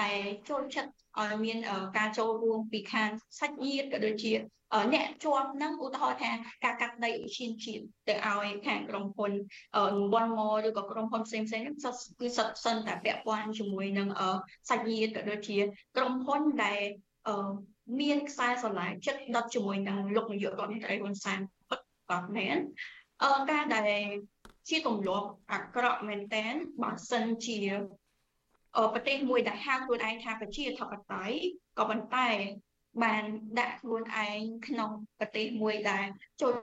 [0.00, 0.18] ដែល
[0.48, 1.58] ចូលចិត្តឲ្យមាន
[1.98, 3.10] ការចូលរួមពីខាង
[3.40, 4.32] សាច់ញាតិក៏ដូចជា
[4.92, 6.30] អ្នកជាប់នឹងឧទាហរណ៍ថា
[6.64, 9.32] ការកាត់ដីឧឈានជាតិទៅឲ្យខាងក្រុមហ៊ុន
[10.12, 11.76] វ៉ាន់ម៉ឬក៏ក្រុមហ៊ុនផ្សេងផ្សេងហ្នឹង
[12.20, 14.08] គឺសិតសិនតែពាក់ព័ន្ធជាមួយនឹង
[14.68, 15.58] សាច់ញាតិក៏ដូចជា
[15.96, 16.80] ក្រុមហ៊ុនដែល
[18.00, 21.59] មានខ្សែស្រឡាយចិត្តដុតជាមួយនឹងលោកនាយករដ្ឋមន្ត្រីហ៊ុនសែនគា
[22.22, 22.56] ត់មែន
[23.22, 24.04] អឺការដែល
[24.68, 26.52] ជាទម្លាប់អាក្រក់មែនតែន
[26.82, 27.58] បើសិនជា
[28.92, 31.36] ប្រទេសមួយដែលហៅខ្លួនឯងថាប្រជាធិបតេយ្យ
[31.78, 32.28] ក៏ប៉ុន្តែ
[33.02, 33.24] បាន
[33.58, 36.06] ដាក់ខ្លួនឯងក្នុងប្រទេសមួយដែល
[36.40, 36.54] ចូល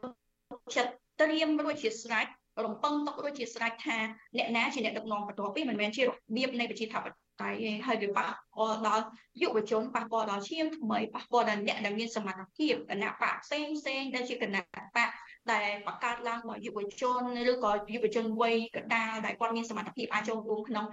[0.76, 2.28] ចិត្តត្រៀមរួចជាស្រេច
[2.66, 3.98] រំពឹងទុករួចជាស្រេចថា
[4.38, 7.50] អ្នកណាជាអ្នកដឹកនាំបន្ទាប់ពីមិនមែនជារបៀបនៃប្រជាធិបតេយ្យតែ
[7.88, 9.06] ហើយវាប៉ះពាល់ដល់
[9.42, 14.62] យុវជនប៉ះពាល់ដល់ឈាមថ្មីប៉ះពាល់ដល់អ្នកដែលមានសមត្ថភាពគណៈបកផ្សេងផ្សេងដែលជាគណៈ
[14.96, 15.10] បក
[15.54, 17.22] ដែលបង្កើតឡើងរបស់យុវជន
[17.52, 20.86] ឬក៏យុវជនវ័យកណ្ដាលដែលគាត់មានសមត្ថភាពអាចចូលរួមក្នុង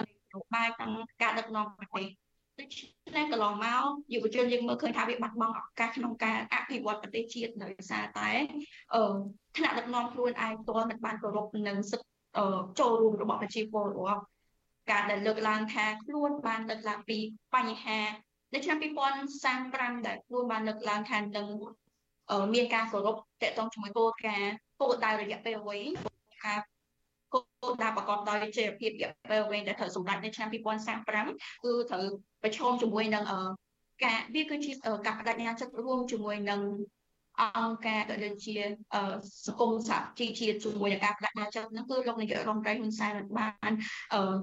[0.00, 0.92] នយោបាយទាំង
[1.22, 2.06] ការដឹកនាំប្រទេស
[2.60, 3.82] ដូច្នេះកន្លងមក
[4.14, 8.30] យុវជនយើងមើលឃើញថាវាបាត់បង់ឱកាសក្នុងការអភិវឌ្ឍប្រទេសជាតិដោយសារតែ
[8.94, 9.14] អឺ
[9.56, 12.08] ថ្នាក់ដឹកនាំខ្លួនឯងផ្ទាល់មិនបានគោរពនឹងសិទ្ធិ
[12.80, 14.22] ចូលរួមរបស់ប្រជាពលរដ្ឋ
[14.90, 17.18] ការដែលលើកឡើងថាខ្លួនបានលើកឡើងពី
[17.54, 18.00] បញ្ហា
[18.52, 18.78] នៅឆ្នាំ
[19.42, 21.46] 2035ដែលខ្លួនបានលើកឡើងថានឹង
[22.54, 23.16] មានការគោរព
[23.48, 25.90] តកតងជាមួយគោលការណ៍គោលដៅរយៈពេលវែង
[26.46, 26.58] ការ
[27.32, 32.04] គោលដៅប្រកបដោយចីរភាពរយៈពេលវែងដែលត្រូវសម្រេចនៅឆ្នាំ2035គឺត្រូវ
[32.42, 33.24] ប្រឈមជាមួយនឹង
[34.04, 34.72] ការវាគឺជា
[35.06, 36.60] ការបដិញ្ញាចិត្តរួមជាមួយនឹង
[37.40, 38.54] អង្គការក៏ដូចជា
[39.46, 43.72] សង្គមសហជីវជាតិជាមួយនឹងការបដិញ្ញាចិត្តហ្នឹងគឺលោកនាយករដ្ឋមន្ត្រីហ៊ុនសែនបាន
[44.14, 44.34] អឺ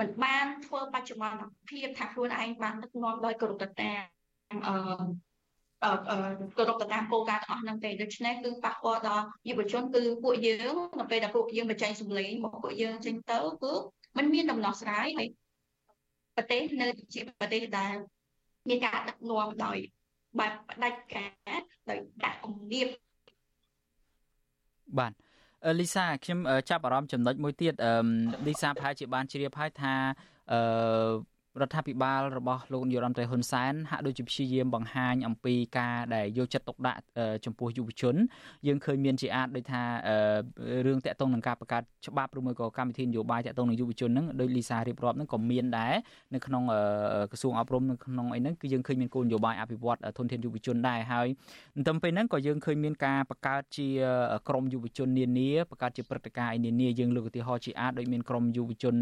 [0.00, 1.38] មិនបានធ្វើបច្ចុប្បន្ន
[1.70, 4.74] ភាពថាខ្លួនឯងបានដឹកនាំដោយគោរពតាមអឺ
[6.56, 13.72] គោរពទៅតាមគោលការណ៍ទាំងអស់ហ្នឹងទេដូច្នេះគឺប៉ះពាល់ដល់យុវជនគឺពួកយើងនៅពេលដែលពួកយើងបញ្ចេញសម្លេងមកពួកយើងចេញទៅគឺ
[14.16, 15.28] มันមានដំណោះស្រាយហើយ
[16.36, 17.94] ប្រទេសនៅជាប្រទេសដែល
[18.68, 19.78] មានការដឹកនាំដោយ
[20.38, 21.30] បែបផ្ដាច់ការ
[21.90, 22.88] ដោយដាក់គំនាប
[24.98, 25.12] បាទ
[25.80, 26.38] លីសាខ្ញុំ
[26.70, 27.74] ចាប់អារម្មណ៍ចំណុចមួយទៀត
[28.46, 29.94] លីសាប្រហែលជាបានជ្រាបហើយថា
[30.52, 30.60] អឺ
[31.62, 37.00] រដ្ឋាភិបាលរបស់លោកនាយរដ្ឋមន្ត្រីហ៊ុនសែនហាក់ដូចជាព្យាយាមបង្ហាញអំពីការដែលយកចិត្តទុកដាក់
[37.44, 38.14] ចំពោះយុវជន
[38.66, 39.82] យើងឃើញមានជាអាចដូចថា
[40.86, 45.94] រឿងតាក់ទងនឹងការបង្កើតច្បាប់ឬមួយក៏កម្មវិធីនយោបាយតាក់ទងនឹងយុវជនហ្នឹងដោយលីសារៀបរាប់ហ្នឹងក៏មានដែរ
[46.34, 46.62] នៅក្នុង
[47.30, 51.28] ក្រសួងអប់រំនៅក្នុងអីហ្នឹងគឺយើងឃើញមានគោលនយោបាយអភិវឌ្ឍធនធានយុវជនដែរហើយ
[51.74, 53.88] ទន្ទឹមពេលហ្នឹងក៏យើងឃើញមានការបង្កើតជា
[54.48, 58.96] ក្រមយុវជននានាបង្កើតជាព្រឹត្តិការណ៍ឯនានាយើងលើកឧទាហរណ៍ជាអាចដូចមានក្រមយុវជន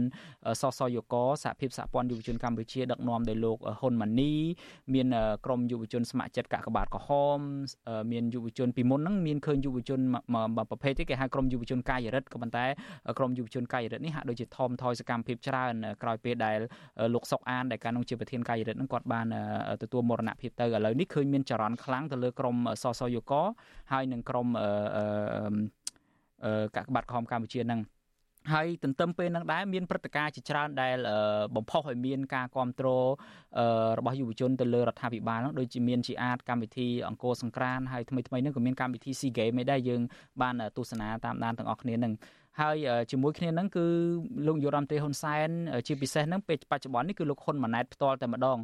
[0.61, 4.35] សសយកសហភាពសហព័ន្ធយុវជនកម្ពុជាដឹកនាំដោយលោកហ៊ុនម៉ាណី
[4.95, 5.07] មាន
[5.47, 7.39] ក្រមយុវជនស្ម័គ្រចិត្តកាកបាទក្រហម
[8.13, 10.01] មានយុវជនពីមុនហ្នឹងមានឃើញយុវជន
[10.71, 12.67] ប្រភេទនេះគេហៅក្រមយុវជនកាយរិទ្ធក៏ប៉ុន្តែ
[13.19, 16.59] ក្រមយុវជនកាយរិទ្ធនេះហាក់ដូចជាថមថយសកម្មភាពច្រើនក្រោយពេលដែល
[17.15, 19.27] លោកសុកអានដែលកាលនោះជាប្រធានកាយរិទ្ធហ្នឹងគាត់បាន
[19.83, 23.33] ទទួលមរណភាពទៅឥឡូវនេះឃើញមានចរន្តខ្លាំងទៅលើក្រមសសយក
[23.93, 24.49] ហើយនឹងក្រម
[26.77, 27.81] កាកបាទក្រហមកម្ពុជាហ្នឹង
[28.53, 30.97] ហើយទន្ទឹមពេលនឹងដែរមានព្រឹត្តិការណ៍ជាច្រើនដែល
[31.57, 33.09] បំផុសឲ្យមានការគ្រប់គ្រង
[33.99, 40.01] របស់យុវជនទៅលើរដ្ឋាភិបាលនោះដូចជាមានជាអាចកម្មវិធីអង្គរសង្ក្រានហើយថ្មីថ្មីនេះក៏មានកម្មវិធី SEA Games ឯដែរយើង
[40.43, 42.15] បានទស្សនាតាមដានទាំងអស់គ្នានឹង
[42.61, 42.77] ហើយ
[43.11, 43.87] ជាមួយគ្នានឹងគឺ
[44.47, 45.49] លោកយុរដ្ឋមន្ត្រីហ៊ុនសែន
[45.87, 48.59] ជាពិសេសនឹងពេលបច្ចុប្បន្ននេះគឺលោកហ៊ុនម៉ាណែតផ្ទាល់តែម្ដង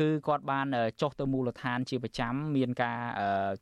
[0.00, 0.66] គឺគាត់បាន
[1.00, 3.00] ចុះទៅមូលដ្ឋានជាប្រចាំមានការ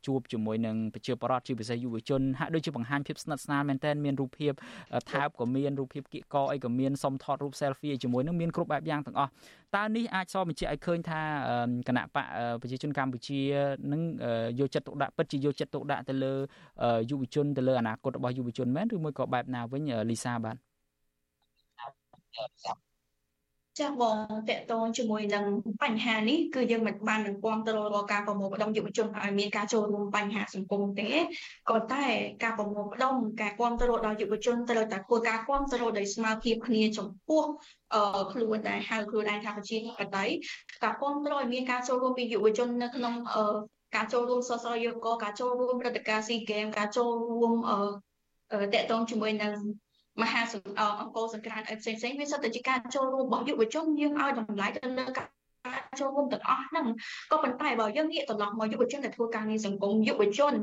[0.05, 4.53] ជួបជាមួយនឹងប្រជាពលរដ្ឋជាពិសេសយុវជនហាក់ដូចជាបង្ហាញភាពស្និទ្ធស្នាលមែនទែនមានរូបភាព
[5.11, 9.31] ថើបក៏មានរូបភាពគៀកកអីក៏មានសុំថតរូប selfie ជាមួយនឹងមានគ្រប់បែបយ៉ាងទាំងអស់
[9.75, 11.21] តើនេះអាចសបញ្ជាក់ឲ្យឃើញថា
[11.87, 12.25] គណៈបក
[12.61, 13.39] ប្រជាជនកម្ពុជា
[13.91, 14.01] នឹង
[14.59, 16.33] យកចិត្តទុកដាក់ពិតជាយកចិត្តទុកដាក់ទៅលើ
[17.09, 20.57] យុវជនទៅលើអនាគតរបស់យុវជនមែនឬមួយក៏បែបណាវិញលីសាបាទ
[23.79, 24.17] ចាស់បង
[24.49, 25.45] តកតងជាមួយនឹង
[25.83, 31.09] បញ្ហានេះគឺយើងមិនបាននឹងគាំទ្ររាល់ការប្រមូលផ្ដុំយុវជនឲ្យមានការចូលរួមបញ្ហាសង្គមទេ
[31.69, 32.05] ក៏តែ
[32.43, 37.43] ការប្រមូលផ្ដុំការគាំទ្រដល់យុវជនត្រូវតែធ្វើការគាំទ្រដោយស្មារតីគ្នាចំពោះ
[37.93, 40.33] អឺខ្លួនដែលហៅខ្លួនឯងថាប្រជាធិបតេយ្យ
[40.83, 43.55] ការគាំទ្រឲ្យមានការចូលរួមពីយុវជននៅក្នុងអឺ
[43.95, 49.53] ការចូលរួមសសរយកការចូលរួមព្រឹត្តិការណ៍ស៊ីហ្គេមការចូលរួមអឺតកតងជាមួយនឹង
[50.21, 50.41] មហា
[51.01, 55.27] អង្គរសង្ក្រានអីផ្សេងផ្សេងវាសុទ្ធតែជាការចូលរួមរបស់យុវជនយើងឲ្យតម្លៃទៅលើការ
[55.99, 56.87] ចូលរួមទាំងអស់ហ្នឹង
[57.31, 60.53] ក៏ប៉ុន្តែបើយើងងាកត្រឡប់មកយុវជនដែលធ្វើការងារសង្គមយុវជន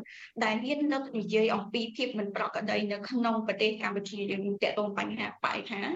[0.44, 5.88] ដែលហ៊ាននឹកនិយាយអំពីភាពមិនប្រក្រតីនៅក្នុងប្រទេសកម្ពុជាយើងតកតងបញ្ហាបរិស្ថាន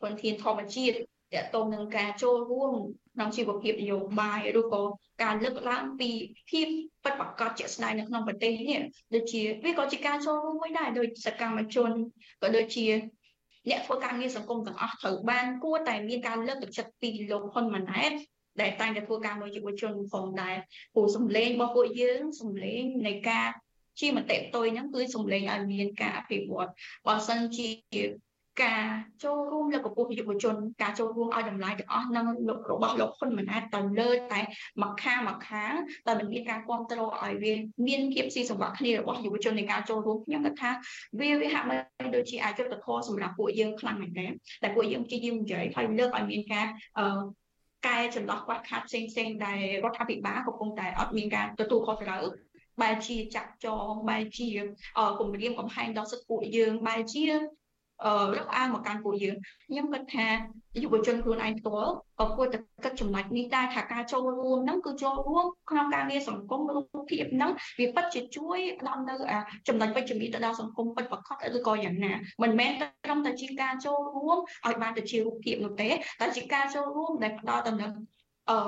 [0.00, 2.72] ធនធានធម្មជាតិតកតងនឹងការចូលរួម
[3.16, 4.82] ក្នុងជីវភាពនយោបាយឬក៏
[5.22, 6.10] ការលើកឡើងពី
[6.50, 6.66] ភាព
[7.04, 8.80] ពិតប្រាកដជាក់ស្ដែងនៅក្នុងប្រទេសនេះ
[9.14, 11.90] ដូចជាវាក៏ជាការចូលរួមមួយដែរដោយសកម្មជន
[12.42, 12.86] ក៏ដូចជា
[13.70, 18.12] អ្នកធ្វើការងារសង្គមទាំងអស់ត្រូវបានគួរតែមានការលើកទឹកចិត្តពីលោកហ៊ុនម៉ាណែត
[18.60, 20.56] ដែលតែងតែធ្វើការមួយយុវជនផងដែរ
[20.94, 23.48] ព្រោះសម្លេងរបស់ពួកយើងសម្លេងនៃការ
[24.00, 26.70] ជាមតិផ្ទុយហ្នឹងគឺសម្លេងឲ្យមានការអភិវឌ្ឍ
[27.06, 27.68] បើសិនជា
[28.64, 28.84] ការ
[29.24, 32.26] ចូលរួមលើកកម្ពស់យុវជន ការចូលរួមឲ្យតម្លៃទាំងអស់នឹង
[32.70, 34.40] របស់លោកហ៊ុនម៉ាណែតទៅលើតែ
[34.82, 35.72] មួយខាងមួយខាង
[36.06, 37.52] តែមិនមានការគ្រប់គ្រងឲ្យវា
[37.86, 40.70] មានភាពស៊ីសង្វាក់គ្នារបស់យុវជននៃការចូលរួមខ្ញុំគិតថា
[41.20, 41.76] វាវាហាក់បី
[42.16, 44.30] ដូចជាអយុត្តិធម៌សម្រាប់ពួកយើងខ្លាំងមែនទែន
[44.62, 46.66] តែពួកយើងព្យាយាមនិយាយហើយលើកឲ្យមានការ
[46.98, 47.06] អឺ
[47.86, 52.24] កែចន្លោះខ្វះខាតផ្សេងផ្សេងដែលរដ្ឋាភិបាលកំពុងតែអត់មានការទទួលខុសត្រូវ
[52.82, 54.48] បែរជាចាក់ចងបែរជា
[55.18, 57.38] គម្រាមកំហែងដល់សិទ្ធិពួកយើងបែរជាអឺ
[58.36, 59.36] រកអាវមកកាន់ពួកយើង
[59.66, 60.26] ខ្ញុំគិតថា
[60.82, 69.14] យុវជនខ្លួនឯងផ្ទាល់ក៏គួរតែគិតចំណុចនេះដែរថាការចូលរួមហ្នឹងគឺចូលរួមក្នុងការងារសង្គមរូបភាពហ្នឹងវាពិតជាជួយដល់នៅ
[69.68, 72.70] ចំណុចវិជ្ជមានទៅដល់សង្គមពិតប្រាកដឬក៏យ៉ាងណាមិនមែន
[73.04, 75.88] ត្រឹមតែជាការចូលរួមឲ្យបានទៅជារូបភាពនោះទេ
[76.20, 77.92] តែជាការចូលរួមដែលផ្ដល់ទៅនឹង
[78.50, 78.58] អឺ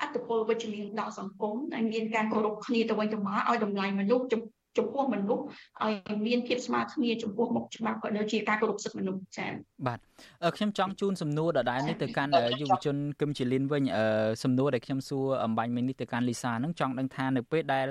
[0.00, 4.26] អត្តពលវិជ្ជមានដល់សង្គមដែលមានការគោរពគ្នាទៅវិញទៅមកឲ្យតម្លៃមនុស្ស
[4.78, 5.44] ចំពោះមនុស្ស
[5.84, 9.50] ឲ្យមានភាពស្មើគ្នាចំពោះមុខច្បាប់ក៏ដូចជាការគោរពសិទ្ធិមនុស្សចា៎
[9.86, 9.98] បាទ
[10.56, 13.82] ខ្ញុំចង់ជូនសំណួរដដែលនេះទៅកាន់យុវជនគឹមជាលីនវិញ
[14.42, 17.86] សំណួរដែលខ្ញុំសួរអំបញ្ញមិញនេះទៅកាន់លីសាហ្នឹងចង់ដឹងថានៅពេលដែល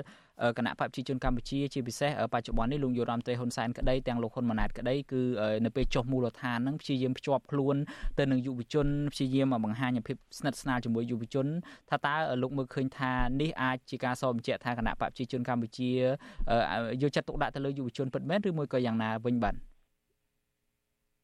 [0.58, 5.22] គណៈបព្វជិជនកម្ពុជាជាពិសេសបច្ចុប្បន្ននេះលោកយុរ៉ាំតេហ៊ុនសែនក្តីទាំងលោកហ៊ុនម៉ាណែតក្តីគឺ
[5.64, 7.76] នៅពេលចុះមូលដ្ឋានហ្នឹងព្យាយាមភ្ជាប់ខ្លួន
[8.18, 11.46] ទៅនឹងយុវជនព្យាយាមបង្ហាញភាពស្និទ្ធស្នាលជាមួយយុវជន
[11.90, 15.90] ថាតើលោកមើលឃើញថានេះអាចជាការសបញ្ជាក់ថាគណៈបព្វជិជនកម្ពុជា
[17.02, 19.54] យកចិត្តទុកដាក់ទៅលើយុវជនពិតមែនឬមួយក៏យ៉ាងណាវិញបាទ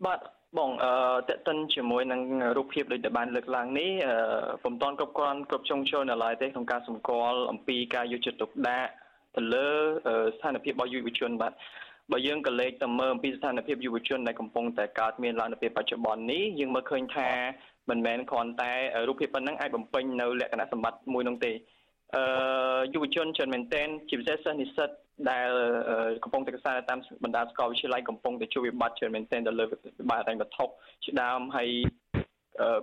[0.07, 0.19] បាទ
[0.57, 0.95] បងអឺ
[1.29, 2.21] តេតិនជាមួយនឹង
[2.57, 4.17] រូបភាពដូចដែលបានលើកឡើងនេះអឺ
[4.63, 8.91] ពុំតាន់គ្រប់គ្រាន់គ្រប់ជ្រុងជ្រោយនៅឡើយទេក្នុងការសម្គាល់អំពីការយកចិត្តទុកដាក់
[9.37, 9.69] ទៅលើ
[10.35, 11.53] ស្ថានភាពរបស់យុវជនបាទ
[12.13, 17.31] បើយើងក៏លេខទៅមើលអំពីស្ថានភាពយុវជនដែលកំពុងតែកើតមានឡើងនៅពេលបច្ចុប្បន្ននេះយើងមើលឃើញថា
[17.91, 18.73] មិនមែនគ្រាន់តែ
[19.09, 21.53] រូបភាពប៉ុណ្ណឹងអាចបំពេញនៅលក្ខណៈសម្បត្តិមួយនោះទេ
[22.17, 24.91] អឺយុវជនច្រើនមែនទែនជាពិសេសសិស្សនិស្សិត
[25.31, 25.49] ដែល
[26.25, 29.77] កំពុងតែសិក្សាតាមបណ្ដាសាកលវិទ្យាល័យកំពុងតែជួបវិបត្តិច្រើនមែនទែនទៅលើវិ
[30.11, 30.65] បត្តិហិរញ្ញវត្ថុ
[31.05, 31.71] ជាដើមហើយ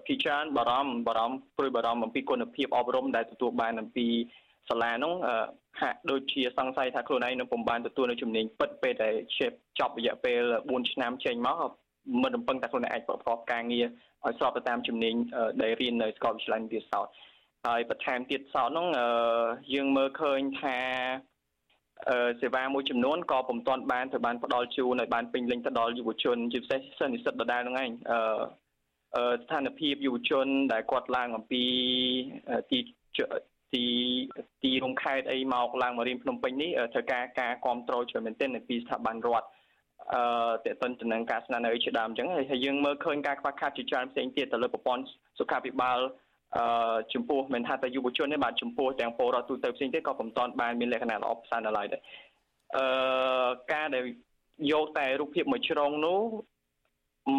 [0.06, 4.08] ភាគច្រើនបារម្ភបារម្ភព្រួយបារម្ភអំពីគុណភាពអប់រំដែលទទួលបានអំពី
[4.70, 5.14] សាលានោះ
[5.82, 9.14] ហាក់ដូចជាសង្ស័យថាខ្លួនឯងនឹងពុំបានទទួលនៅជំនាញពិតពេលដែល
[9.80, 11.72] ចប់រយៈពេល4ឆ្នាំចេញមក
[12.24, 13.86] មិនរំពឹងថាខ្លួនឯងអាចប្រកបការងារ
[14.24, 15.14] ឲ្យស្របទៅតាមជំនាញ
[15.62, 17.12] ដែលរៀននៅសាកលវិទ្យាល័យវិទ្យាសាស្ត្រ
[17.66, 18.88] ហើយបន្ថែមទៀតសោតនោះ
[19.74, 20.78] យើងមើលឃើញថា
[22.42, 31.64] សេវាមួយចំនួនក៏ពុំទាន់បានត្រូវបានផ្ដល់ជូនឲ្យបានពេញលេញទៅដល់យុវជនជាពិសេសសិស្សនិស្សិតដដែលហ្នឹងឯងអឺស្ថានភាពយុវជន ដែលគាត់ឡើងអំពី
[32.72, 32.80] ទី
[33.74, 33.84] ទី
[34.64, 39.48] ទីរំខេតអីមកឡើងមករៀនភ្នំពេញនេះត្រូវការការគ្រប់គ្រងច្រើនមែនទែនពីស្ថាប័នរដ្ឋ
[40.14, 40.24] អឺ
[40.66, 45.04] តេតិនទៅនឹងការស្នាក់នៅជាដើមអញ្ចឹងហើយយើងមើលឃើញការខ្វះខាតជាច្រើនផ្សេងទៀតទៅលើប្រព័ន្ធ
[45.40, 46.00] សុខាភិបាល
[46.58, 52.02] អឺចំពោះមិនថាតែយុវជនទេបាទចំពោះទាំងពលរដ្ឋទូទៅផ្សេងទៀតក៏ពុំតាន់បានមានលក្ខណៈល្អប្រសើរនៅឡើយដែរ
[52.78, 54.04] អឺការដែល
[54.72, 56.22] យកតែរូបភាពមួយជ្រុងនោះ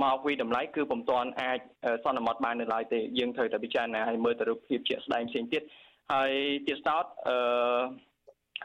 [0.02, 1.58] មកវិតម្លៃគឺពុំតាន់អាច
[2.04, 5.62] សន្មត់បាននៅឡើយទេយើងត្រូវតែពិចារណាឲ្យមើលទៅរូបភាពជាក់ស្ដែងផ្សេងទៀត
[6.12, 6.32] ហើយ
[6.66, 7.36] ទៀតសោតអឺ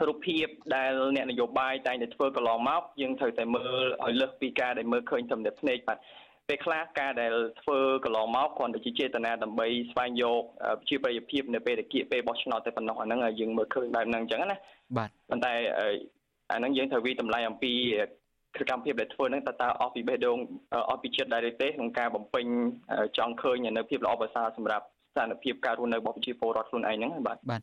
[0.07, 5.97] រូបភាពដែលអ្នកនយោបាយតែងតែធ្វើកន្លងមកយើងត្រូវតែមើលឲ្យលើសពីការដែលមើលឃើញត្រឹមតែភ្នែកបាទ
[6.47, 10.43] ពេលខ្លះការដែលធ្វើកន្លងមកគ្រាន់តែជាចេតនាដើម្បីស្វែងយក
[10.79, 14.57] ប្រជាប្រិយភាពនៅពេលតកៀពេលបោះឆ្នោតតែប៉ុណ្ណោះអាហ្នឹងយើងមើលឃើញបែបហ្នឹងអញ្ចឹងណា
[14.97, 15.53] បាទប៉ុន្តែ
[16.51, 17.73] អាហ្នឹងយើងត្រូវវិតម្លៃអំពី
[18.59, 20.37] សកម្មភាពដែលធ្វើហ្នឹងតើតើអស់ពីបេះដូង
[20.89, 22.45] អស់ពីចិត្តដែរទេក្នុងការបំពេញ
[23.17, 27.61] ចង់ឃើញនៅភាពល្អប្រសើរសម្រាប់ស្ថានភាពការរស់នៅរបស់ប្រជាពលរដ្ឋខ្លួនឯងហ្នឹងបាទបាទ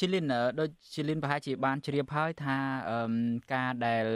[0.00, 0.24] ជីលីន
[0.60, 2.56] ដូចជីលីនប្រហែលជាបានជ្រាបហើយថា
[3.54, 4.06] ការដែល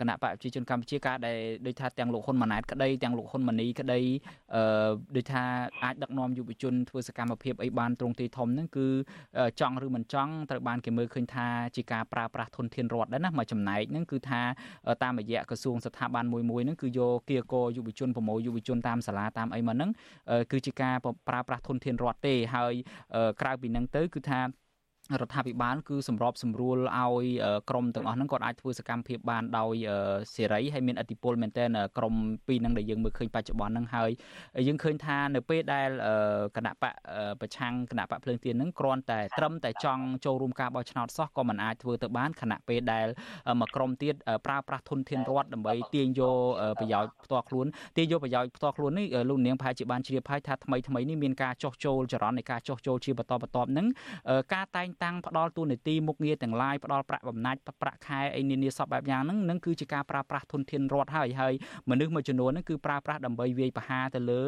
[0.00, 4.00] គណៈបកប្រជាជនកម្ពុជាការដែលដូចថាទាំងលោកហ៊ុនម៉ាណែតក្តីទាំងលោកហ៊ុនម៉ាណីក្តី
[4.54, 5.44] អឺដូចថា
[5.84, 8.86] អាចដឹកនាំយុវជនធ្វើសកម្មភាពអីបានត្រង់ទីធំហ្នឹងគឺ
[9.60, 14.40] ចង់ឬមិនចង់ត្រូវបានគេមើលឃើញថាជាការប្រើប្រាស់ធនធានរដ្ឋដែរណាមួយចំណែកហ្នឹងគឺថា
[15.02, 19.90] តាមរយៈក្រសួងស្ថាប័នមួយមួយហ្នឹងគឺយកគៀកយុវជនប្រមូលយុវជនតាមសាលាតាមអីមកហ្នឹង
[20.52, 20.94] គឺជាការ
[21.28, 22.74] ប្រើប្រាស់ធនធានរដ្ឋទេហើយ
[23.40, 24.40] ក្រៅពីហ្នឹងទៅគឺថា
[25.20, 27.26] រដ្ឋាភិបាលគឺសម្របសម្រួលឲ្យ
[27.70, 29.74] ក្រមទាំងអស់ហ្នឹងគាត់អាចធ្វើសកម្មភាពបានដោយ
[30.34, 32.14] សេរីហើយមានអធិបុលមែនទែនក្រម
[32.46, 34.10] ពីរហ្នឹងដែលយើងមើលឃើញបច្ចុប្បន្នហ្នឹងហើយ
[34.68, 35.90] យើងឃើញថានៅពេលដែល
[36.56, 36.92] គណៈបក
[37.40, 43.06] ប្រឆាំងគណៈបកភ្លើងទៀនហ្នឹងគ្រាន់តែត្រឹមតែចង់ចូលរួមការបោះឆ្នោតសោះក៏មិនអាចធ្វើទៅបានខណៈពេលដែល
[43.60, 44.14] មួយក្រមទៀត
[44.46, 46.36] ប្រើប្រាស់ធនធានរដ្ឋដើម្បីទាញយក
[46.80, 53.86] ប្រយោជន៍ផ្ទាល់ខ្លួនទាញយកប្រយោជន៍ផ្ទាល់ខ្លួននេះលោកនាងប្រហែលជាបានជ្រាបហើយថាថ្មីថ្មីនេះមានការចោះចូលចរន្តនៃការចោះចូលជាបន្តបន្ទាប់ហ្នឹង
[54.54, 61.54] ការតែងតាំងផ្ដល់ទូនាទីមុខងារទាំងឡាយផ្ដល់ប្រាក់បំណាច់ប្រាក់ខែអីនានាសពបែបយ៉ាងហ្នឹងនឹងគឺជាការប្រើប្រាស់ធនធានរដ្ឋហើយហើយ
[61.90, 64.40] មនុស្សមួយចំនួនហ្នឹងគឺប្រើប្រាស់ដើម្បីវាយប្រហារទៅលើ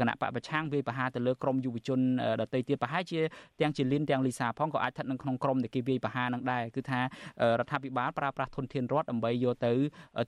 [0.00, 2.00] គណៈបពប្រឆាំងវាយប្រហារទៅលើក្រមយុវជន
[2.40, 3.20] ដទៃទៀតប្រហែលជា
[3.60, 7.04] ទាំងជាលីនទាំងលីសាផងក៏អាចស្ថិតនៅក្នុងក្រមដែលគេវាយប្រហារនឹងដែរគឺថារ
[7.64, 9.72] ដ្ឋាភិបាលប្រើប្រាស់ធនធានរដ្ឋដើម្បីយកទៅ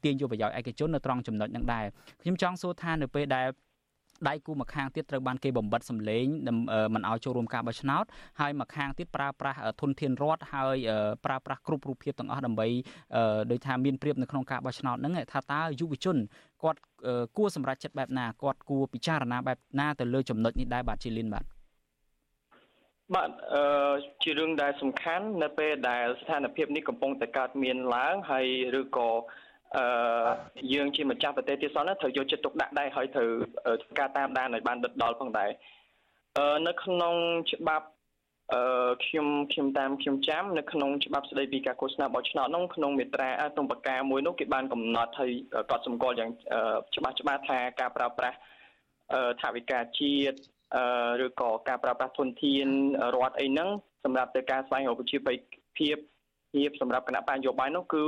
[0.05, 1.85] ទាញយកប្រយោជន៍ឯកជននៅត្រង់ចំណុចហ្នឹងដែរ
[2.23, 3.47] ខ្ញុំចង់សួរថានៅពេលដែល
[4.29, 6.25] ដៃគូម្ខាងទៀតត្រូវបានគេបំបិតសម្លេង
[6.95, 8.05] មិនឲ្យចូលរួមការបោះឆ្នោត
[8.41, 10.77] ហើយម្ខាងទៀតប្រើប្រាស់ធនធានរដ្ឋហើយ
[11.25, 12.67] ប្រើប្រាស់គ្រប់រូបភាពទាំងអស់ដើម្បី
[13.51, 16.17] ដោយថាមានព្រៀបនៅក្នុងការបោះឆ្នោតហ្នឹងថាតើយុវជន
[16.63, 16.81] គាត់
[17.37, 21.45] គួរសម្រេចចិត្តបែបណាគាត់គួរពិចារណាបែបណាទៅលើចំណុចនេះដែរបាទជាលីនបាទ
[23.15, 28.47] បាទអឺជារឿងដែលសំខាន់នៅពេលដែលស្ថានភាពនេះកំពុងតែកើតមានឡើងហើយ
[28.81, 29.11] ឬក៏
[29.77, 29.87] អឺ
[30.73, 33.29] យើងជាម្ចាស់ប្រទេសទៀតសោះណាត្រូវយកចិត្តទុកដាក់ដែរហើយត្រូវ
[33.83, 35.51] ធ្វើការតាមដានឲ្យបានដិតដល់ផងដែរ
[36.39, 37.15] អឺនៅក្នុង
[37.53, 37.87] ច្បាប់
[38.53, 45.31] អឺខ្ញុំខ្ញុំតាមខ្ញុំចាំនៅក្នុងច្បាប់ស្តីពីការឃោសនាបោះឆ្នោតនោះក្នុងមាត្រាក្នុងប្រការមួយនោះគេបានកំណត់ហើយ
[45.71, 46.31] កត់សម្គាល់យ៉ាង
[46.97, 48.37] ច្បាស់ច្បាស់ថាការប្រើប្រាស់
[49.43, 50.39] ថាវិការជាតិ
[50.77, 52.69] អឺឬក៏ការប្រើប្រាស់ធនធាន
[53.15, 53.69] រដ្ឋអីហ្នឹង
[54.05, 55.39] សម្រាប់ទៅការស្វែងរកប្រជាប្រិយ
[55.79, 55.97] ភាព
[56.53, 58.05] ភាពសម្រាប់គណៈបញ្ញយោបាយនោះគឺ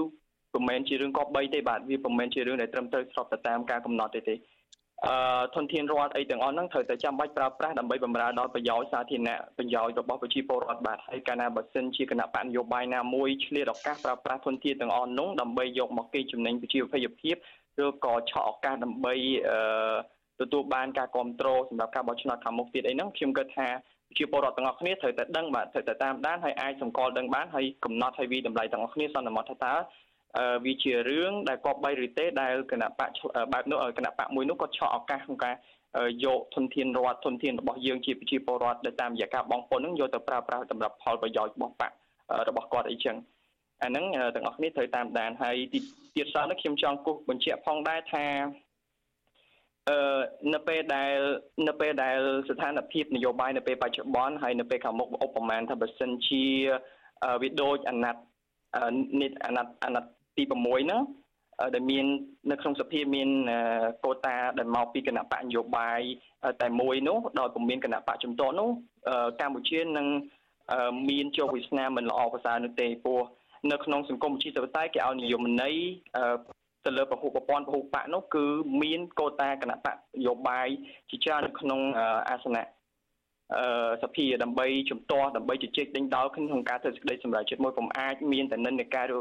[0.55, 4.35] មិនមែនជារឿងកប់3ទេបាទវាមិនមែនជារឿងដែលត្រឹមត្រូវស្របទៅតាមការកំណត់ទេទេ
[5.07, 17.35] អឺធនធានរដ្ឋអីទាំងអស់ហ្នឹងត្រូវតែចាំបាច់ប្រើប្រាស់ដើម្បីបម្រើដល់ប្រយោជន៍សាធារណៈប្រយោជន៍របស់ប្រជាពលរដ្ឋបាទហើយកាលណាបើសិនជាគណៈបញ្ញយោបាយណាមួយឆ្លៀតឱកាសប្រើប្រាស់ធនធានទាំងអស់នោះដើម្បីយកមកគេចំណេញប្រជាប្រិយភាព
[17.85, 19.15] ឬក៏ឆក់ឱកាសដើម្បី
[19.49, 19.97] អឺ
[20.41, 23.69] ទទួលបានការគ្រប់គ្រងសម្រាប់ការបោះឆ្នោតខាងមុខទៀតអីហ្នឹងខ្ញុំគិតថា
[24.19, 29.75] ជាពលរដ្ឋទាំងអស់គ្នាត្រូវតែដឹងបាទត្រូវតែតាមដានហើយអាចសម្គាល់ដឹងបានហើយកំណត់ឲ្យវិតម្លៃទាំងអស់គ្នាសន្មត់ថាតើ
[30.64, 33.11] វាជារឿងដែលគប្បីឬទេដែលគណៈបក
[33.53, 35.55] បែបនោះគណៈបកមួយនោះគាត់ឆក់ឱកាសក្នុងការ
[36.24, 41.93] យកធនធានរដ្ឋធនធានរបស់យើងជាប្រជាពលរដ្ឋដែលតាមរយៈការបងពុននឹងយកទៅប្រើប្រាស់សម្រាប់ផលប្រយោជន៍របស់បក
[42.49, 43.16] របស់គាត់អីចឹង
[43.82, 45.78] អាហ្នឹងទាំងអស់គ្នាត្រូវតាមដានហើយទី
[46.16, 48.26] ទៀតសោះនេះខ្ញុំចង់គូសបញ្ជាក់ផងដែរថា
[49.89, 50.20] អឺ
[50.55, 51.16] នៅពេលដែល
[51.68, 52.18] នៅពេលដែល
[52.49, 56.45] ស្ថានភាពនយោបាយនៅពេលបច្ចុប្បន្នហើយនៅពេលខាងមុខឧបមាថាបើសិនជា
[57.43, 58.22] វាដូចអាណត្តិ
[59.20, 61.03] នេះអាណត្តិអាណត្តិ ទី6ហ្នឹង
[61.74, 62.07] ដែលមាន
[62.51, 63.28] នៅក្នុងសភាមាន
[64.05, 66.01] កូតាដែលមកពីគណៈបកនយោបាយ
[66.62, 68.68] តែមួយនោះដោយពុំមានគណៈបកជំទាស់នោះ
[69.41, 70.07] កម្ពុជានឹង
[71.11, 73.22] មានជោគវាសនាមិនល្អប្រសើរនោះទេព្រោះ
[73.70, 75.76] នៅក្នុងសង្គមប្រជាធិបតេយ្យគេឲ្យនិយមន័យ
[76.84, 78.45] ទៅលើពហុប្រព័ន្ធពហុបកនោះគឺ
[78.82, 80.68] មានកូតាគណៈបកនយោបាយ
[81.11, 81.80] ជាច្រើននៅក្នុង
[82.30, 82.66] អាសនៈ
[83.55, 89.16] អឺសភាដើម្បីជំទាស់ដើម្បីជជែកដេញដោលក្នុងការធ្វើសេចក្តីសម្រេចចិត្តមួយពុំអាចមានតែនិន្នាការឬ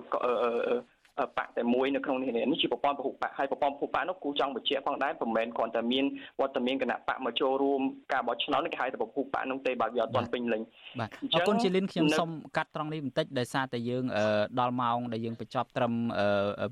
[1.37, 6.05] បកតែមួយនៅក្នុងនេះនេះជាប្រព័ន្ធពហុបកហើយប្រព័ន្ធពហុបកនោះគូចង់បញ្ជាក់ផងដែរមិនមែនគ្រាន់តែមាន
[6.41, 7.81] វត្តមានគណៈបកមកចូលរួម
[8.13, 10.61] ការបោះឆ្នោតនេះគេហៅតែពហុបកនោះទេបើវាអត់ទាន់ពេញលេញ
[10.99, 14.03] បាទអរគុណជាលិនខ្ញុំសូមកាត់ត្រង់នេះបន្តិចដោយសារតែយើង
[14.59, 15.93] ដល់ម៉ោងដែលយើងបញ្ចប់ត្រឹម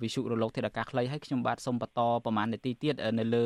[0.04, 3.44] វិសុរលកធាតុអាកាសខ្លីហើយខ្ញុំបាទសូមបន្តប្រហែលនាទីទៀតនៅលើ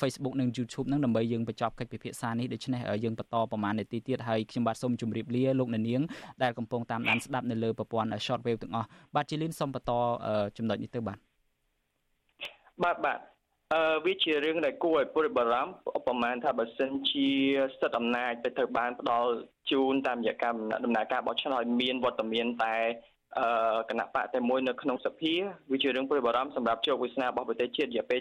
[0.00, 6.02] Facebook និង YouTube នឹងដើម្បីយើងបញ្ចប់កិច្ចពិភាក្សានេះដូច្នេះយើងបន្តប្រហែលនាទីទៀតហើយខ្ញុំបាទសូមជម្រាបលាលោកអ្នកនាង
[6.42, 9.92] ដែលកំពុងតាមដានស្ដាប់នៅលើប្រព័ន្ធ Shortwave ទាំងអស់បាទជាលិនសូមបន្ត
[10.56, 11.18] ចំណុចនេះទៅបាទ
[12.82, 13.18] បាទបាទ
[13.72, 15.72] អឺវាជារឿងដែលគួរឲ្យព្រួយបារម្ភ
[16.06, 17.28] ប្រហែលថាបើសិនជា
[17.80, 19.30] សិទ្ធិអំណាចទៅត្រូវបានផ្ដល់
[19.70, 20.52] ជូនតាមរយៈការ
[20.84, 22.76] ដំណើរការបោះឆ្នោតឲ្យមានវត្តមានតែ
[23.38, 25.34] អឺគណៈបកតែមួយនៅក្នុងសភា
[25.72, 28.20] វាជារឿងព្រួយបារម្ភសម្រាប់ជោគវាសនារបស់ប្រទេសជាតិរយៈពេល